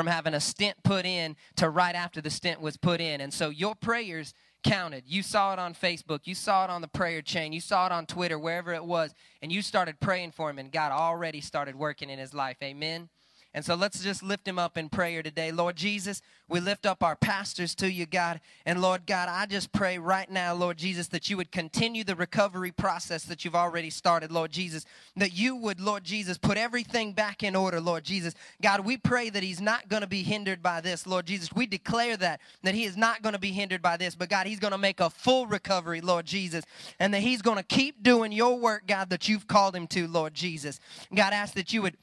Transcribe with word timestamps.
From 0.00 0.06
having 0.06 0.32
a 0.32 0.40
stent 0.40 0.82
put 0.82 1.04
in 1.04 1.36
to 1.56 1.68
right 1.68 1.94
after 1.94 2.22
the 2.22 2.30
stent 2.30 2.58
was 2.58 2.78
put 2.78 3.02
in. 3.02 3.20
And 3.20 3.34
so 3.34 3.50
your 3.50 3.74
prayers 3.74 4.32
counted. 4.64 5.04
You 5.06 5.22
saw 5.22 5.52
it 5.52 5.58
on 5.58 5.74
Facebook, 5.74 6.20
you 6.24 6.34
saw 6.34 6.64
it 6.64 6.70
on 6.70 6.80
the 6.80 6.88
prayer 6.88 7.20
chain, 7.20 7.52
you 7.52 7.60
saw 7.60 7.84
it 7.84 7.92
on 7.92 8.06
Twitter, 8.06 8.38
wherever 8.38 8.72
it 8.72 8.82
was, 8.82 9.14
and 9.42 9.52
you 9.52 9.60
started 9.60 10.00
praying 10.00 10.30
for 10.30 10.48
him, 10.48 10.58
and 10.58 10.72
God 10.72 10.90
already 10.90 11.42
started 11.42 11.76
working 11.76 12.08
in 12.08 12.18
his 12.18 12.32
life. 12.32 12.56
Amen. 12.62 13.10
And 13.52 13.64
so 13.64 13.74
let's 13.74 14.00
just 14.00 14.22
lift 14.22 14.46
him 14.46 14.60
up 14.60 14.78
in 14.78 14.88
prayer 14.88 15.24
today. 15.24 15.50
Lord 15.50 15.74
Jesus, 15.74 16.22
we 16.48 16.60
lift 16.60 16.86
up 16.86 17.02
our 17.02 17.16
pastors 17.16 17.74
to 17.76 17.90
you, 17.90 18.06
God. 18.06 18.40
And 18.64 18.80
Lord 18.80 19.06
God, 19.06 19.28
I 19.28 19.46
just 19.46 19.72
pray 19.72 19.98
right 19.98 20.30
now, 20.30 20.54
Lord 20.54 20.76
Jesus, 20.76 21.08
that 21.08 21.28
you 21.28 21.36
would 21.36 21.50
continue 21.50 22.04
the 22.04 22.14
recovery 22.14 22.70
process 22.70 23.24
that 23.24 23.44
you've 23.44 23.56
already 23.56 23.90
started, 23.90 24.30
Lord 24.30 24.52
Jesus. 24.52 24.84
That 25.16 25.36
you 25.36 25.56
would, 25.56 25.80
Lord 25.80 26.04
Jesus, 26.04 26.38
put 26.38 26.58
everything 26.58 27.12
back 27.12 27.42
in 27.42 27.56
order, 27.56 27.80
Lord 27.80 28.04
Jesus. 28.04 28.34
God, 28.62 28.84
we 28.84 28.96
pray 28.96 29.30
that 29.30 29.42
he's 29.42 29.60
not 29.60 29.88
going 29.88 30.02
to 30.02 30.08
be 30.08 30.22
hindered 30.22 30.62
by 30.62 30.80
this, 30.80 31.04
Lord 31.04 31.26
Jesus. 31.26 31.52
We 31.52 31.66
declare 31.66 32.16
that, 32.18 32.40
that 32.62 32.74
he 32.74 32.84
is 32.84 32.96
not 32.96 33.20
going 33.20 33.32
to 33.32 33.40
be 33.40 33.50
hindered 33.50 33.82
by 33.82 33.96
this, 33.96 34.14
but 34.14 34.28
God, 34.28 34.46
he's 34.46 34.60
going 34.60 34.72
to 34.72 34.78
make 34.78 35.00
a 35.00 35.10
full 35.10 35.48
recovery, 35.48 36.00
Lord 36.00 36.24
Jesus. 36.24 36.64
And 37.00 37.12
that 37.14 37.20
he's 37.20 37.42
going 37.42 37.58
to 37.58 37.64
keep 37.64 38.04
doing 38.04 38.30
your 38.30 38.56
work, 38.60 38.86
God, 38.86 39.10
that 39.10 39.28
you've 39.28 39.48
called 39.48 39.74
him 39.74 39.88
to, 39.88 40.06
Lord 40.06 40.34
Jesus. 40.34 40.78
God, 41.12 41.32
ask 41.32 41.54
that 41.54 41.72
you 41.72 41.82
would 41.82 41.96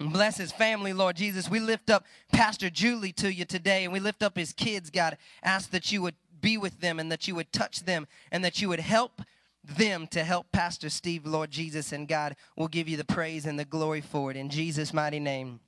Bless 0.00 0.38
his 0.38 0.50
family, 0.50 0.94
Lord 0.94 1.14
Jesus. 1.14 1.50
We 1.50 1.60
lift 1.60 1.90
up 1.90 2.06
Pastor 2.32 2.70
Julie 2.70 3.12
to 3.12 3.30
you 3.30 3.44
today, 3.44 3.84
and 3.84 3.92
we 3.92 4.00
lift 4.00 4.22
up 4.22 4.34
his 4.34 4.54
kids, 4.54 4.88
God. 4.88 5.18
Ask 5.42 5.70
that 5.72 5.92
you 5.92 6.00
would 6.00 6.14
be 6.40 6.56
with 6.56 6.80
them 6.80 6.98
and 6.98 7.12
that 7.12 7.28
you 7.28 7.34
would 7.34 7.52
touch 7.52 7.80
them 7.80 8.06
and 8.32 8.42
that 8.42 8.62
you 8.62 8.70
would 8.70 8.80
help 8.80 9.20
them 9.62 10.06
to 10.06 10.24
help 10.24 10.50
Pastor 10.52 10.88
Steve, 10.88 11.26
Lord 11.26 11.50
Jesus. 11.50 11.92
And 11.92 12.08
God 12.08 12.36
will 12.56 12.66
give 12.66 12.88
you 12.88 12.96
the 12.96 13.04
praise 13.04 13.44
and 13.44 13.58
the 13.58 13.64
glory 13.66 14.00
for 14.00 14.30
it. 14.30 14.38
In 14.38 14.48
Jesus' 14.48 14.94
mighty 14.94 15.20
name, 15.20 15.60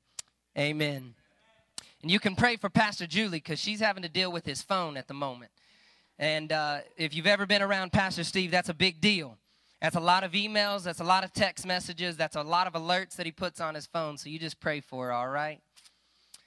amen. 0.59 1.13
And 2.01 2.11
you 2.11 2.19
can 2.19 2.35
pray 2.35 2.57
for 2.57 2.71
Pastor 2.71 3.07
Julie 3.07 3.37
because 3.37 3.59
she's 3.59 3.81
having 3.81 4.03
to 4.03 4.09
deal 4.09 4.33
with 4.33 4.47
his 4.47 4.63
phone 4.63 4.97
at 4.97 5.09
the 5.09 5.15
moment. 5.15 5.51
And 6.19 6.53
uh, 6.53 6.79
if 6.97 7.15
you've 7.15 7.27
ever 7.27 7.45
been 7.45 7.61
around 7.61 7.93
Pastor 7.93 8.25
Steve, 8.25 8.51
that's 8.51 8.71
a 8.71 8.75
big 8.75 8.99
deal. 8.99 9.37
That's 9.83 9.97
a 9.97 10.01
lot 10.01 10.23
of 10.23 10.31
emails, 10.31 10.85
that's 10.85 11.01
a 11.01 11.05
lot 11.05 11.25
of 11.25 11.33
text 11.33 11.67
messages, 11.67 12.17
that's 12.17 12.37
a 12.37 12.43
lot 12.43 12.69
of 12.69 12.75
alerts 12.75 13.17
that 13.17 13.27
he 13.27 13.33
puts 13.33 13.61
on 13.61 13.75
his 13.75 13.85
phone. 13.85 14.17
So 14.17 14.29
you 14.29 14.39
just 14.39 14.61
pray 14.61 14.81
for 14.81 15.07
her, 15.07 15.13
all 15.13 15.29
right? 15.29 15.61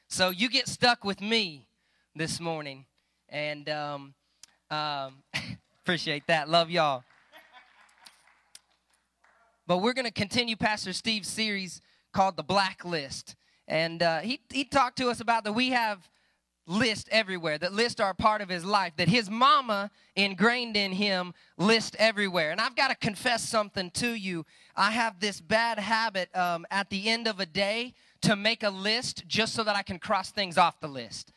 So 0.07 0.29
you 0.29 0.49
get 0.49 0.69
stuck 0.69 1.03
with 1.03 1.19
me 1.19 1.67
this 2.15 2.39
morning. 2.39 2.85
And 3.27 3.67
um, 3.67 4.13
um, 4.71 5.15
appreciate 5.83 6.25
that. 6.27 6.47
Love 6.47 6.69
y'all. 6.69 7.03
But 9.67 9.79
we're 9.79 9.93
going 9.93 10.05
to 10.05 10.13
continue 10.13 10.55
Pastor 10.55 10.93
Steve's 10.93 11.27
series 11.27 11.81
called 12.13 12.37
The 12.37 12.43
Blacklist. 12.43 13.35
And 13.67 14.01
uh, 14.01 14.19
he, 14.19 14.39
he 14.49 14.63
talked 14.63 14.97
to 14.99 15.09
us 15.09 15.19
about 15.19 15.43
that 15.43 15.51
we 15.51 15.71
have 15.71 16.09
list 16.67 17.07
everywhere, 17.11 17.57
that 17.57 17.73
lists 17.73 17.99
are 17.99 18.09
a 18.09 18.15
part 18.15 18.41
of 18.41 18.49
his 18.49 18.65
life, 18.65 18.93
that 18.97 19.07
his 19.07 19.29
mama 19.29 19.91
ingrained 20.15 20.75
in 20.75 20.91
him 20.91 21.33
list 21.57 21.95
everywhere. 21.99 22.51
And 22.51 22.59
I've 22.59 22.75
got 22.75 22.89
to 22.89 22.95
confess 22.95 23.47
something 23.47 23.91
to 23.91 24.13
you. 24.13 24.45
I 24.75 24.91
have 24.91 25.19
this 25.19 25.39
bad 25.39 25.79
habit 25.79 26.35
um, 26.35 26.65
at 26.71 26.89
the 26.89 27.09
end 27.09 27.27
of 27.27 27.39
a 27.39 27.45
day 27.45 27.93
to 28.21 28.35
make 28.35 28.63
a 28.63 28.69
list 28.69 29.27
just 29.27 29.53
so 29.53 29.63
that 29.63 29.75
I 29.75 29.83
can 29.83 29.99
cross 29.99 30.31
things 30.31 30.57
off 30.57 30.79
the 30.79 30.87
list. 30.87 31.31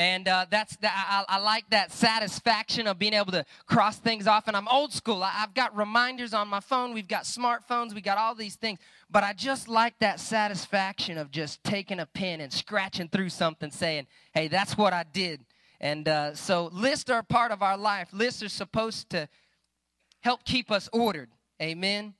And 0.00 0.28
uh, 0.28 0.46
that's 0.48 0.76
the, 0.76 0.88
I, 0.90 1.26
I, 1.28 1.38
like 1.40 1.68
that 1.68 1.92
satisfaction 1.92 2.86
of 2.86 2.98
being 2.98 3.12
able 3.12 3.32
to 3.32 3.44
cross 3.66 3.98
things 3.98 4.26
off. 4.26 4.48
And 4.48 4.56
I'm 4.56 4.66
old 4.66 4.94
school. 4.94 5.22
I, 5.22 5.28
have 5.28 5.52
got 5.52 5.76
reminders 5.76 6.32
on 6.32 6.48
my 6.48 6.60
phone. 6.60 6.94
We've 6.94 7.06
got 7.06 7.24
smartphones. 7.24 7.94
We 7.94 8.00
got 8.00 8.16
all 8.16 8.34
these 8.34 8.56
things. 8.56 8.78
But 9.10 9.24
I 9.24 9.34
just 9.34 9.68
like 9.68 9.98
that 9.98 10.18
satisfaction 10.18 11.18
of 11.18 11.30
just 11.30 11.62
taking 11.64 12.00
a 12.00 12.06
pen 12.06 12.40
and 12.40 12.50
scratching 12.50 13.10
through 13.10 13.28
something, 13.28 13.70
saying, 13.70 14.06
"Hey, 14.32 14.48
that's 14.48 14.78
what 14.78 14.94
I 14.94 15.04
did." 15.12 15.44
And 15.82 16.08
uh, 16.08 16.34
so 16.34 16.70
lists 16.72 17.10
are 17.10 17.22
part 17.22 17.52
of 17.52 17.62
our 17.62 17.76
life. 17.76 18.08
Lists 18.10 18.42
are 18.42 18.48
supposed 18.48 19.10
to 19.10 19.28
help 20.20 20.44
keep 20.44 20.70
us 20.70 20.88
ordered. 20.94 21.28
Amen. 21.60 22.14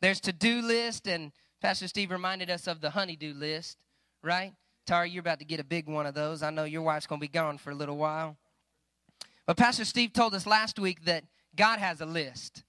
There's 0.00 0.20
to-do 0.20 0.62
list, 0.62 1.08
and 1.08 1.32
Pastor 1.60 1.88
Steve 1.88 2.12
reminded 2.12 2.48
us 2.48 2.68
of 2.68 2.80
the 2.80 2.90
honeydew 2.90 3.34
list, 3.34 3.76
right? 4.22 4.52
Tara, 4.86 5.08
you're 5.08 5.20
about 5.20 5.38
to 5.38 5.44
get 5.44 5.60
a 5.60 5.64
big 5.64 5.88
one 5.88 6.06
of 6.06 6.14
those. 6.14 6.42
I 6.42 6.50
know 6.50 6.64
your 6.64 6.82
wife's 6.82 7.06
going 7.06 7.20
to 7.20 7.24
be 7.24 7.32
gone 7.32 7.58
for 7.58 7.70
a 7.70 7.74
little 7.74 7.96
while. 7.96 8.36
But 9.46 9.56
Pastor 9.56 9.84
Steve 9.84 10.12
told 10.12 10.34
us 10.34 10.46
last 10.46 10.78
week 10.78 11.04
that 11.04 11.24
God 11.56 11.78
has 11.78 12.00
a 12.00 12.06
list, 12.06 12.64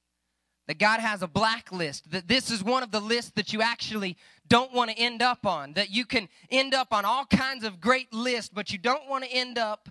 that 0.67 0.77
God 0.77 0.99
has 0.99 1.21
a 1.21 1.27
blacklist, 1.27 2.11
that 2.11 2.27
this 2.27 2.51
is 2.51 2.63
one 2.63 2.83
of 2.83 2.91
the 2.91 2.99
lists 2.99 3.31
that 3.35 3.53
you 3.53 3.61
actually 3.61 4.17
don't 4.47 4.73
want 4.73 4.91
to 4.91 4.97
end 4.97 5.21
up 5.21 5.45
on, 5.45 5.73
that 5.73 5.89
you 5.89 6.05
can 6.05 6.29
end 6.49 6.73
up 6.73 6.89
on 6.91 7.05
all 7.05 7.25
kinds 7.25 7.63
of 7.63 7.81
great 7.81 8.13
lists, 8.13 8.51
but 8.53 8.71
you 8.71 8.77
don't 8.77 9.09
want 9.09 9.23
to 9.23 9.29
end 9.31 9.57
up 9.57 9.89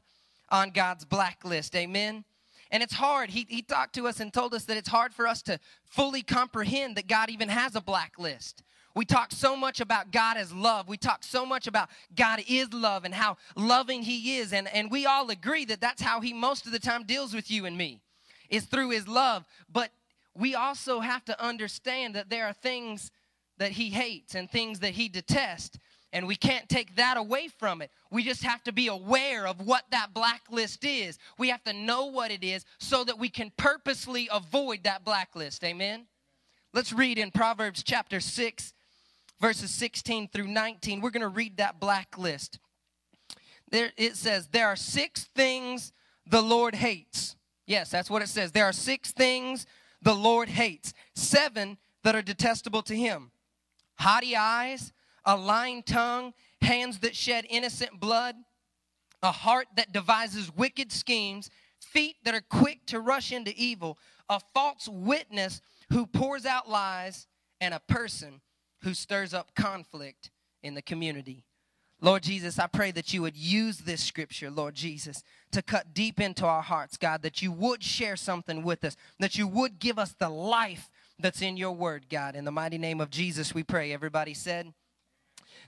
on 0.51 0.71
God's 0.71 1.05
blacklist. 1.05 1.75
Amen. 1.75 2.25
And 2.71 2.83
it's 2.83 2.95
hard. 2.95 3.31
He, 3.31 3.47
he 3.49 3.63
talked 3.63 3.95
to 3.95 4.07
us 4.07 4.21
and 4.21 4.33
told 4.33 4.55
us 4.55 4.65
that 4.65 4.77
it's 4.77 4.89
hard 4.89 5.15
for 5.15 5.27
us 5.27 5.43
to 5.43 5.59
fully 5.85 6.23
comprehend 6.23 6.97
that 6.97 7.07
God 7.07 7.31
even 7.31 7.49
has 7.49 7.77
a 7.77 7.81
blacklist. 7.81 8.63
We 8.95 9.05
talk 9.05 9.33
so 9.33 9.57
much 9.57 9.81
about 9.81 10.13
God 10.13 10.37
as 10.37 10.53
love. 10.53 10.89
We 10.89 10.97
talk 10.97 11.25
so 11.25 11.45
much 11.45 11.67
about 11.67 11.89
God 12.15 12.43
is 12.49 12.73
love 12.73 13.05
and 13.05 13.13
how 13.13 13.37
loving 13.57 14.03
He 14.03 14.37
is. 14.37 14.53
And, 14.53 14.69
and 14.73 14.91
we 14.91 15.05
all 15.05 15.31
agree 15.31 15.65
that 15.65 15.81
that's 15.81 16.01
how 16.01 16.21
He 16.21 16.33
most 16.33 16.67
of 16.67 16.73
the 16.73 16.79
time 16.79 17.05
deals 17.05 17.35
with 17.35 17.51
you 17.51 17.67
and 17.67 17.77
me, 17.77 18.01
is 18.49 18.65
through 18.65 18.91
His 18.91 19.09
love. 19.09 19.45
But 19.71 19.91
we 20.37 20.55
also 20.55 21.01
have 21.01 21.25
to 21.25 21.45
understand 21.45 22.15
that 22.15 22.31
there 22.31 22.47
are 22.47 22.53
things 22.53 23.11
that 23.59 23.73
He 23.73 23.91
hates 23.91 24.37
and 24.37 24.49
things 24.49 24.79
that 24.81 24.93
He 24.93 25.09
detests. 25.09 25.79
And 26.13 26.29
we 26.29 26.37
can't 26.37 26.69
take 26.69 26.95
that 26.95 27.17
away 27.17 27.49
from 27.49 27.83
it. 27.83 27.91
We 28.13 28.23
just 28.23 28.45
have 28.45 28.63
to 28.65 28.73
be 28.73 28.87
aware 28.87 29.49
of 29.49 29.61
what 29.61 29.83
that 29.91 30.15
blacklist 30.15 30.85
is. 30.85 31.19
We 31.39 31.49
have 31.49 31.65
to 31.65 31.73
know 31.73 32.07
what 32.07 32.31
it 32.31 32.45
is 32.45 32.65
so 32.79 33.03
that 33.03 33.19
we 33.19 33.29
can 33.29 33.51
purposely 33.57 34.29
avoid 34.33 34.85
that 34.85 35.05
blacklist. 35.05 35.65
Amen? 35.65 36.07
Let's 36.73 36.93
read 36.93 37.19
in 37.19 37.33
Proverbs 37.33 37.83
chapter 37.83 38.21
6 38.21 38.75
verses 39.45 39.71
16 39.73 40.29
through 40.29 40.47
19. 40.47 41.03
We're 41.03 41.11
going 41.11 41.21
to 41.21 41.29
read 41.29 41.59
that 41.59 41.79
blacklist. 41.79 42.59
There 43.71 43.91
it 43.99 44.17
says, 44.17 44.49
There 44.49 44.67
are 44.67 44.75
six 44.75 45.25
things 45.37 45.93
the 46.27 46.41
Lord 46.41 46.75
hates. 46.75 47.37
Yes, 47.67 47.91
that's 47.91 48.09
what 48.09 48.23
it 48.23 48.29
says. 48.29 48.53
There 48.53 48.65
are 48.65 48.73
six 48.73 49.13
things 49.13 49.67
the 50.01 50.15
Lord 50.15 50.49
hates, 50.49 50.95
seven 51.15 51.77
that 52.05 52.17
are 52.17 52.23
detestable 52.23 52.81
to 52.85 52.97
him 52.97 53.33
haughty 53.99 54.35
eyes, 54.35 54.95
a 55.27 55.37
lying 55.37 55.83
tongue, 55.83 56.33
hands 56.63 57.01
that 57.01 57.15
shed 57.15 57.45
innocent 57.51 58.01
blood, 58.01 58.37
a 59.23 59.31
heart 59.31 59.67
that 59.77 59.93
devises 59.93 60.51
wicked 60.57 60.91
schemes, 60.91 61.51
feet 61.81 62.17
that 62.25 62.35
are 62.35 62.41
quick 62.41 62.87
to 62.87 62.99
rush 62.99 63.31
into 63.31 63.53
evil, 63.59 63.99
a 64.31 64.41
false 64.55 64.89
witness 64.89 65.61
who 65.91 66.07
pours 66.07 66.47
out 66.47 66.67
lies, 66.67 67.27
and 67.61 67.75
a 67.75 67.81
person 67.81 68.41
who 68.85 68.95
stirs 68.95 69.35
up 69.35 69.55
conflict 69.55 70.31
in 70.63 70.75
the 70.75 70.83
community. 70.83 71.45
Lord 72.01 72.23
Jesus, 72.23 72.59
I 72.59 72.67
pray 72.67 72.91
that 72.91 73.15
you 73.15 73.23
would 73.23 73.37
use 73.37 73.79
this 73.79 74.05
scripture, 74.05 74.51
Lord 74.51 74.75
Jesus, 74.75 75.25
to 75.53 75.63
cut 75.63 75.95
deep 75.95 76.21
into 76.21 76.45
our 76.45 76.61
hearts, 76.61 76.99
God, 76.99 77.23
that 77.23 77.41
you 77.41 77.51
would 77.51 77.83
share 77.83 78.15
something 78.15 78.63
with 78.63 78.85
us, 78.85 78.95
that 79.21 79.39
you 79.39 79.47
would 79.47 79.79
give 79.79 79.99
us 79.99 80.13
the 80.13 80.29
life 80.29 80.91
that's 81.19 81.41
in 81.41 81.57
your 81.57 81.73
word, 81.73 82.11
God. 82.11 82.37
In 82.37 82.45
the 82.45 82.53
mighty 82.53 82.77
name 82.77 83.01
of 83.01 83.09
Jesus, 83.09 83.55
we 83.55 83.63
pray. 83.63 83.91
Everybody 83.93 84.35
said, 84.35 84.75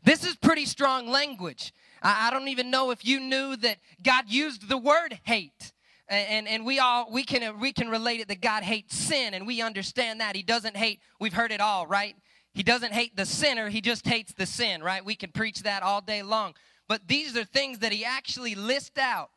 This 0.05 0.27
is 0.27 0.37
pretty 0.37 0.67
strong 0.67 1.09
language. 1.09 1.73
I, 2.03 2.29
I 2.29 2.31
don't 2.31 2.49
even 2.49 2.71
know 2.71 2.91
if 2.91 3.07
you 3.07 3.19
knew 3.19 3.57
that 3.57 3.79
God 4.03 4.25
used 4.29 4.69
the 4.69 4.79
word 4.79 5.19
hate. 5.25 5.73
And, 6.09 6.47
and, 6.47 6.65
we 6.65 6.79
all 6.79 7.09
we 7.11 7.25
can 7.25 7.59
we 7.59 7.73
can 7.73 7.89
relate 7.89 8.21
it 8.21 8.29
that 8.29 8.41
God 8.41 8.63
hates 8.63 8.97
sin 8.97 9.35
and 9.35 9.45
we 9.45 9.61
understand 9.61 10.21
that 10.21 10.37
he 10.37 10.43
doesn't 10.45 10.77
hate 10.77 11.01
we've 11.19 11.33
heard 11.33 11.51
it 11.51 11.61
all 11.61 11.85
right 11.85 12.15
he 12.57 12.63
doesn't 12.63 12.95
hate 12.95 13.15
the 13.15 13.27
sinner, 13.27 13.69
he 13.69 13.83
just 13.83 14.09
hates 14.09 14.33
the 14.33 14.47
sin, 14.47 14.83
right? 14.83 15.05
We 15.05 15.15
can 15.15 15.31
preach 15.31 15.65
that 15.65 15.83
all 15.83 16.01
day 16.01 16.23
long. 16.23 16.55
But 16.89 17.07
these 17.07 17.37
are 17.37 17.45
things 17.45 17.81
that 17.81 17.93
he 17.93 18.03
actually 18.03 18.55
lists 18.55 18.97
out. 18.97 19.29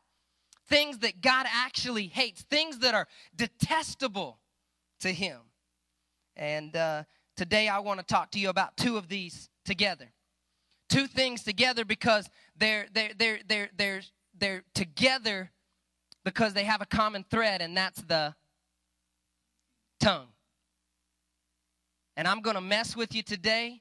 Things 0.70 1.00
that 1.00 1.20
God 1.20 1.44
actually 1.52 2.06
hates, 2.06 2.40
things 2.40 2.78
that 2.78 2.94
are 2.94 3.06
detestable 3.36 4.38
to 5.00 5.12
him. 5.12 5.36
And 6.34 6.74
uh, 6.74 7.02
today 7.36 7.68
I 7.68 7.80
want 7.80 8.00
to 8.00 8.06
talk 8.06 8.30
to 8.30 8.38
you 8.38 8.48
about 8.48 8.78
two 8.78 8.96
of 8.96 9.08
these 9.08 9.50
together. 9.66 10.12
Two 10.88 11.06
things 11.06 11.42
together 11.42 11.84
because 11.84 12.26
they're, 12.56 12.86
they're, 12.94 13.10
they're, 13.18 13.40
they're, 13.46 13.68
they're, 13.76 14.02
they're 14.38 14.62
together 14.72 15.50
because 16.24 16.54
they 16.54 16.64
have 16.64 16.80
a 16.80 16.86
common 16.86 17.26
thread, 17.30 17.60
and 17.60 17.76
that's 17.76 18.00
the 18.00 18.34
tongue. 20.00 20.28
And 22.20 22.28
I'm 22.28 22.42
going 22.42 22.56
to 22.56 22.60
mess 22.60 22.94
with 22.94 23.14
you 23.14 23.22
today. 23.22 23.80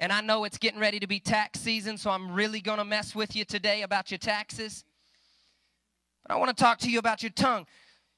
And 0.00 0.12
I 0.12 0.20
know 0.20 0.42
it's 0.42 0.58
getting 0.58 0.80
ready 0.80 0.98
to 0.98 1.06
be 1.06 1.20
tax 1.20 1.60
season, 1.60 1.96
so 1.98 2.10
I'm 2.10 2.32
really 2.32 2.60
going 2.60 2.78
to 2.78 2.84
mess 2.84 3.14
with 3.14 3.36
you 3.36 3.44
today 3.44 3.82
about 3.82 4.10
your 4.10 4.18
taxes. 4.18 4.84
But 6.26 6.34
I 6.34 6.36
want 6.36 6.48
to 6.48 6.60
talk 6.60 6.78
to 6.78 6.90
you 6.90 6.98
about 6.98 7.22
your 7.22 7.30
tongue. 7.30 7.64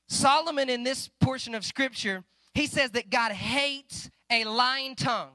Solomon, 0.06 0.70
in 0.70 0.84
this 0.84 1.10
portion 1.20 1.54
of 1.54 1.66
scripture, 1.66 2.24
he 2.54 2.66
says 2.66 2.92
that 2.92 3.10
God 3.10 3.32
hates 3.32 4.08
a 4.30 4.46
lying 4.46 4.96
tongue. 4.96 5.32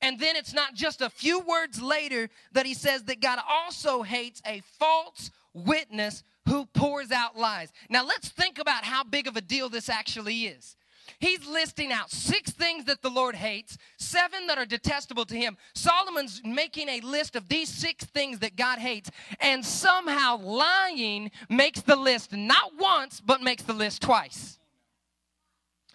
And 0.00 0.20
then 0.20 0.36
it's 0.36 0.54
not 0.54 0.74
just 0.74 1.02
a 1.02 1.10
few 1.10 1.40
words 1.40 1.82
later 1.82 2.28
that 2.52 2.64
he 2.64 2.74
says 2.74 3.02
that 3.06 3.20
God 3.20 3.40
also 3.50 4.04
hates 4.04 4.40
a 4.46 4.62
false 4.78 5.32
witness 5.52 6.22
who 6.48 6.66
pours 6.66 7.10
out 7.10 7.36
lies. 7.36 7.72
Now 7.90 8.06
let's 8.06 8.28
think 8.28 8.60
about 8.60 8.84
how 8.84 9.02
big 9.02 9.26
of 9.26 9.36
a 9.36 9.40
deal 9.40 9.68
this 9.68 9.88
actually 9.88 10.42
is. 10.42 10.76
He's 11.18 11.46
listing 11.46 11.92
out 11.92 12.10
six 12.10 12.50
things 12.50 12.84
that 12.86 13.02
the 13.02 13.10
Lord 13.10 13.34
hates, 13.34 13.78
seven 13.98 14.46
that 14.46 14.58
are 14.58 14.66
detestable 14.66 15.24
to 15.26 15.36
him. 15.36 15.56
Solomon's 15.74 16.40
making 16.44 16.88
a 16.88 17.00
list 17.00 17.36
of 17.36 17.48
these 17.48 17.68
six 17.68 18.04
things 18.04 18.40
that 18.40 18.56
God 18.56 18.78
hates, 18.78 19.10
and 19.40 19.64
somehow 19.64 20.38
lying 20.38 21.30
makes 21.48 21.80
the 21.80 21.96
list 21.96 22.32
not 22.32 22.72
once, 22.78 23.20
but 23.20 23.42
makes 23.42 23.62
the 23.62 23.72
list 23.72 24.02
twice 24.02 24.58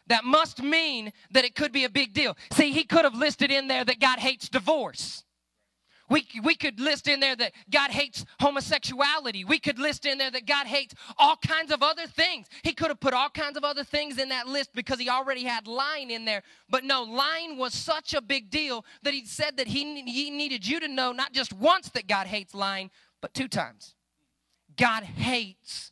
that 0.08 0.24
must 0.24 0.64
mean 0.64 1.12
that 1.32 1.46
it 1.46 1.56
could 1.56 1.72
be 1.72 1.84
a 1.84 1.90
big 1.90 2.14
deal. 2.14 2.38
See, 2.52 2.72
he 2.72 2.84
could 2.84 3.04
have 3.04 3.16
listed 3.16 3.52
in 3.52 3.68
there 3.68 3.86
that 3.86 4.00
God 4.00 4.20
hates 4.20 4.50
divorce. 4.50 5.24
We, 6.10 6.26
we 6.44 6.56
could 6.56 6.80
list 6.80 7.08
in 7.08 7.20
there 7.20 7.36
that 7.36 7.52
God 7.70 7.92
hates 7.92 8.24
homosexuality. 8.40 9.44
We 9.44 9.60
could 9.60 9.78
list 9.78 10.06
in 10.06 10.18
there 10.18 10.32
that 10.32 10.46
God 10.46 10.66
hates 10.66 10.96
all 11.18 11.36
kinds 11.36 11.72
of 11.72 11.84
other 11.84 12.08
things. 12.08 12.48
He 12.64 12.74
could 12.74 12.88
have 12.88 13.00
put 13.00 13.14
all 13.14 13.30
kinds 13.30 13.58
of 13.58 13.66
other 13.66 13.84
things 13.84 14.18
in 14.18 14.30
that 14.30 14.48
list 14.48 14.72
because 14.74 15.00
he 15.00 15.10
already 15.10 15.44
had 15.44 15.68
lying 15.68 16.10
in 16.12 16.24
there. 16.24 16.44
But 16.70 16.86
no, 16.86 17.04
lying 17.04 17.58
was 17.58 17.74
such 17.74 18.14
a 18.14 18.22
big 18.22 18.50
deal 18.50 18.86
that 19.04 19.14
he 19.14 19.26
said 19.26 19.58
that 19.58 19.68
he, 19.68 20.02
he 20.04 20.30
needed 20.30 20.66
you 20.66 20.80
to 20.80 20.88
know 20.88 21.12
not 21.12 21.34
just 21.34 21.52
once 21.52 21.90
that 21.90 22.08
God 22.08 22.28
hates 22.28 22.54
lying, 22.54 22.90
but 23.22 23.34
two 23.34 23.50
times. 23.50 23.96
God 24.78 25.04
hates 25.04 25.92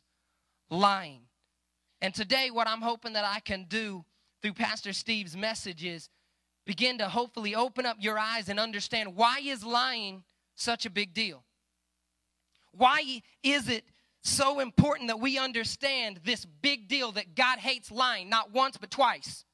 lying. 0.70 1.22
And 2.00 2.14
today, 2.14 2.50
what 2.50 2.68
I'm 2.68 2.82
hoping 2.82 3.14
that 3.14 3.24
I 3.24 3.40
can 3.40 3.66
do 3.68 4.04
through 4.40 4.54
Pastor 4.54 4.92
Steve's 4.92 5.36
message 5.36 5.84
is 5.84 6.08
begin 6.66 6.98
to 6.98 7.08
hopefully 7.08 7.54
open 7.54 7.86
up 7.86 7.96
your 8.00 8.18
eyes 8.18 8.48
and 8.48 8.60
understand 8.60 9.16
why 9.16 9.38
is 9.42 9.64
lying 9.64 10.24
such 10.54 10.84
a 10.84 10.90
big 10.90 11.14
deal? 11.14 11.44
Why 12.72 13.22
is 13.42 13.68
it 13.68 13.84
so 14.22 14.60
important 14.60 15.08
that 15.08 15.20
we 15.20 15.38
understand 15.38 16.20
this 16.24 16.44
big 16.44 16.88
deal 16.88 17.12
that 17.12 17.34
God 17.34 17.58
hates 17.58 17.90
lying, 17.90 18.28
not 18.28 18.52
once, 18.52 18.76
but 18.76 18.90
twice? 18.90 19.44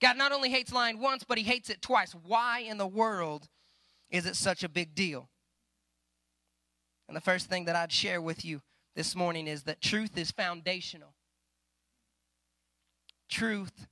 God 0.00 0.16
not 0.16 0.32
only 0.32 0.50
hates 0.50 0.72
lying 0.72 0.98
once, 0.98 1.24
but 1.24 1.38
he 1.38 1.44
hates 1.44 1.68
it 1.68 1.82
twice. 1.82 2.12
Why 2.12 2.60
in 2.60 2.78
the 2.78 2.86
world 2.86 3.48
is 4.08 4.26
it 4.26 4.34
such 4.34 4.64
a 4.64 4.68
big 4.68 4.94
deal? 4.94 5.28
And 7.06 7.16
the 7.16 7.20
first 7.20 7.48
thing 7.48 7.66
that 7.66 7.76
I'd 7.76 7.92
share 7.92 8.20
with 8.20 8.44
you 8.44 8.62
this 8.96 9.14
morning 9.14 9.46
is 9.46 9.64
that 9.64 9.80
truth 9.80 10.16
is 10.16 10.30
foundational 10.30 11.14
truth 13.30 13.86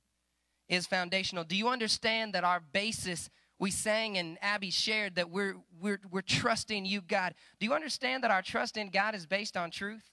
is 0.69 0.85
foundational. 0.85 1.43
Do 1.43 1.55
you 1.55 1.67
understand 1.67 2.33
that 2.33 2.43
our 2.43 2.61
basis 2.71 3.29
we 3.59 3.71
sang 3.71 4.17
and 4.17 4.37
Abby 4.41 4.71
shared 4.71 5.15
that 5.15 5.29
we're 5.29 5.55
we're 5.81 5.99
we're 6.09 6.21
trusting 6.21 6.85
you 6.85 7.01
God. 7.01 7.35
Do 7.59 7.65
you 7.65 7.73
understand 7.73 8.23
that 8.23 8.31
our 8.31 8.41
trust 8.41 8.77
in 8.77 8.89
God 8.89 9.13
is 9.13 9.25
based 9.25 9.57
on 9.57 9.69
truth? 9.69 10.03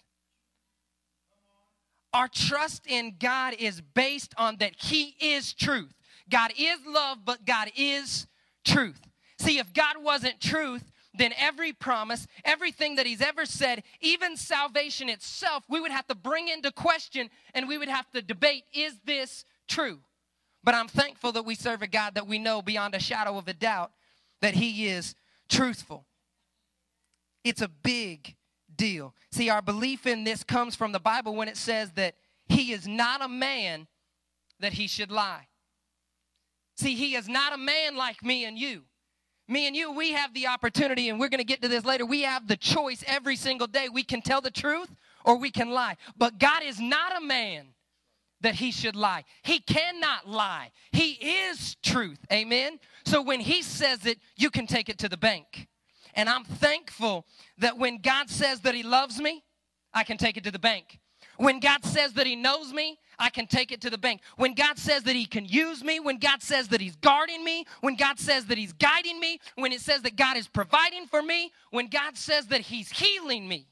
Our 2.12 2.28
trust 2.28 2.86
in 2.86 3.16
God 3.20 3.54
is 3.58 3.80
based 3.80 4.34
on 4.36 4.56
that 4.56 4.72
he 4.76 5.14
is 5.20 5.52
truth. 5.52 5.92
God 6.28 6.50
is 6.58 6.78
love, 6.86 7.18
but 7.24 7.44
God 7.44 7.70
is 7.76 8.26
truth. 8.64 9.00
See, 9.38 9.58
if 9.58 9.72
God 9.72 9.96
wasn't 10.00 10.40
truth, 10.40 10.90
then 11.14 11.32
every 11.38 11.72
promise, 11.72 12.26
everything 12.44 12.96
that 12.96 13.06
he's 13.06 13.20
ever 13.20 13.44
said, 13.44 13.82
even 14.00 14.36
salvation 14.36 15.08
itself, 15.08 15.64
we 15.68 15.80
would 15.80 15.90
have 15.90 16.06
to 16.08 16.14
bring 16.14 16.48
into 16.48 16.72
question 16.72 17.30
and 17.54 17.68
we 17.68 17.78
would 17.78 17.88
have 17.88 18.10
to 18.10 18.22
debate 18.22 18.64
is 18.74 18.94
this 19.04 19.44
true? 19.68 20.00
But 20.66 20.74
I'm 20.74 20.88
thankful 20.88 21.30
that 21.32 21.44
we 21.44 21.54
serve 21.54 21.80
a 21.82 21.86
God 21.86 22.16
that 22.16 22.26
we 22.26 22.40
know 22.40 22.60
beyond 22.60 22.96
a 22.96 22.98
shadow 22.98 23.38
of 23.38 23.46
a 23.46 23.54
doubt 23.54 23.92
that 24.40 24.54
he 24.54 24.88
is 24.88 25.14
truthful. 25.48 26.04
It's 27.44 27.62
a 27.62 27.68
big 27.68 28.34
deal. 28.76 29.14
See, 29.30 29.48
our 29.48 29.62
belief 29.62 30.08
in 30.08 30.24
this 30.24 30.42
comes 30.42 30.74
from 30.74 30.90
the 30.90 30.98
Bible 30.98 31.36
when 31.36 31.46
it 31.46 31.56
says 31.56 31.92
that 31.92 32.16
he 32.48 32.72
is 32.72 32.88
not 32.88 33.22
a 33.22 33.28
man 33.28 33.86
that 34.58 34.72
he 34.72 34.88
should 34.88 35.12
lie. 35.12 35.46
See, 36.76 36.96
he 36.96 37.14
is 37.14 37.28
not 37.28 37.54
a 37.54 37.58
man 37.58 37.96
like 37.96 38.24
me 38.24 38.44
and 38.44 38.58
you. 38.58 38.82
Me 39.46 39.68
and 39.68 39.76
you, 39.76 39.92
we 39.92 40.14
have 40.14 40.34
the 40.34 40.48
opportunity, 40.48 41.08
and 41.08 41.20
we're 41.20 41.28
going 41.28 41.38
to 41.38 41.44
get 41.44 41.62
to 41.62 41.68
this 41.68 41.84
later. 41.84 42.04
We 42.04 42.22
have 42.22 42.48
the 42.48 42.56
choice 42.56 43.04
every 43.06 43.36
single 43.36 43.68
day. 43.68 43.88
We 43.88 44.02
can 44.02 44.20
tell 44.20 44.40
the 44.40 44.50
truth 44.50 44.90
or 45.24 45.36
we 45.36 45.52
can 45.52 45.70
lie. 45.70 45.96
But 46.16 46.40
God 46.40 46.64
is 46.64 46.80
not 46.80 47.16
a 47.16 47.24
man 47.24 47.68
that 48.46 48.54
he 48.54 48.70
should 48.70 48.94
lie. 48.94 49.24
He 49.42 49.58
cannot 49.58 50.28
lie. 50.28 50.70
He 50.92 51.14
is 51.14 51.76
truth. 51.82 52.20
Amen. 52.32 52.78
So 53.04 53.20
when 53.20 53.40
he 53.40 53.60
says 53.60 54.06
it, 54.06 54.20
you 54.36 54.50
can 54.50 54.68
take 54.68 54.88
it 54.88 54.98
to 54.98 55.08
the 55.08 55.16
bank. 55.16 55.66
And 56.14 56.28
I'm 56.28 56.44
thankful 56.44 57.26
that 57.58 57.76
when 57.76 57.98
God 57.98 58.30
says 58.30 58.60
that 58.60 58.76
he 58.76 58.84
loves 58.84 59.20
me, 59.20 59.42
I 59.92 60.04
can 60.04 60.16
take 60.16 60.36
it 60.36 60.44
to 60.44 60.52
the 60.52 60.60
bank. 60.60 61.00
When 61.38 61.58
God 61.58 61.84
says 61.84 62.12
that 62.14 62.26
He 62.26 62.36
knows 62.36 62.72
me, 62.72 62.98
I 63.18 63.28
can 63.28 63.46
take 63.46 63.72
it 63.72 63.80
to 63.82 63.90
the 63.90 63.98
bank. 63.98 64.22
When 64.36 64.54
God 64.54 64.78
says 64.78 65.02
that 65.02 65.14
He 65.14 65.26
can 65.26 65.44
use 65.44 65.84
me, 65.84 66.00
when 66.00 66.18
God 66.18 66.42
says 66.42 66.68
that 66.68 66.80
He's 66.80 66.96
guarding 66.96 67.44
me, 67.44 67.66
when 67.80 67.96
God 67.96 68.18
says 68.18 68.46
that 68.46 68.56
He's 68.56 68.72
guiding 68.72 69.20
me, 69.20 69.38
when 69.56 69.72
it 69.72 69.80
says 69.80 70.00
that 70.02 70.16
God 70.16 70.36
is 70.36 70.48
providing 70.48 71.06
for 71.06 71.22
me, 71.22 71.52
when 71.70 71.88
God 71.88 72.16
says 72.16 72.46
that 72.46 72.62
He's 72.62 72.90
healing 72.90 73.46
me, 73.48 73.66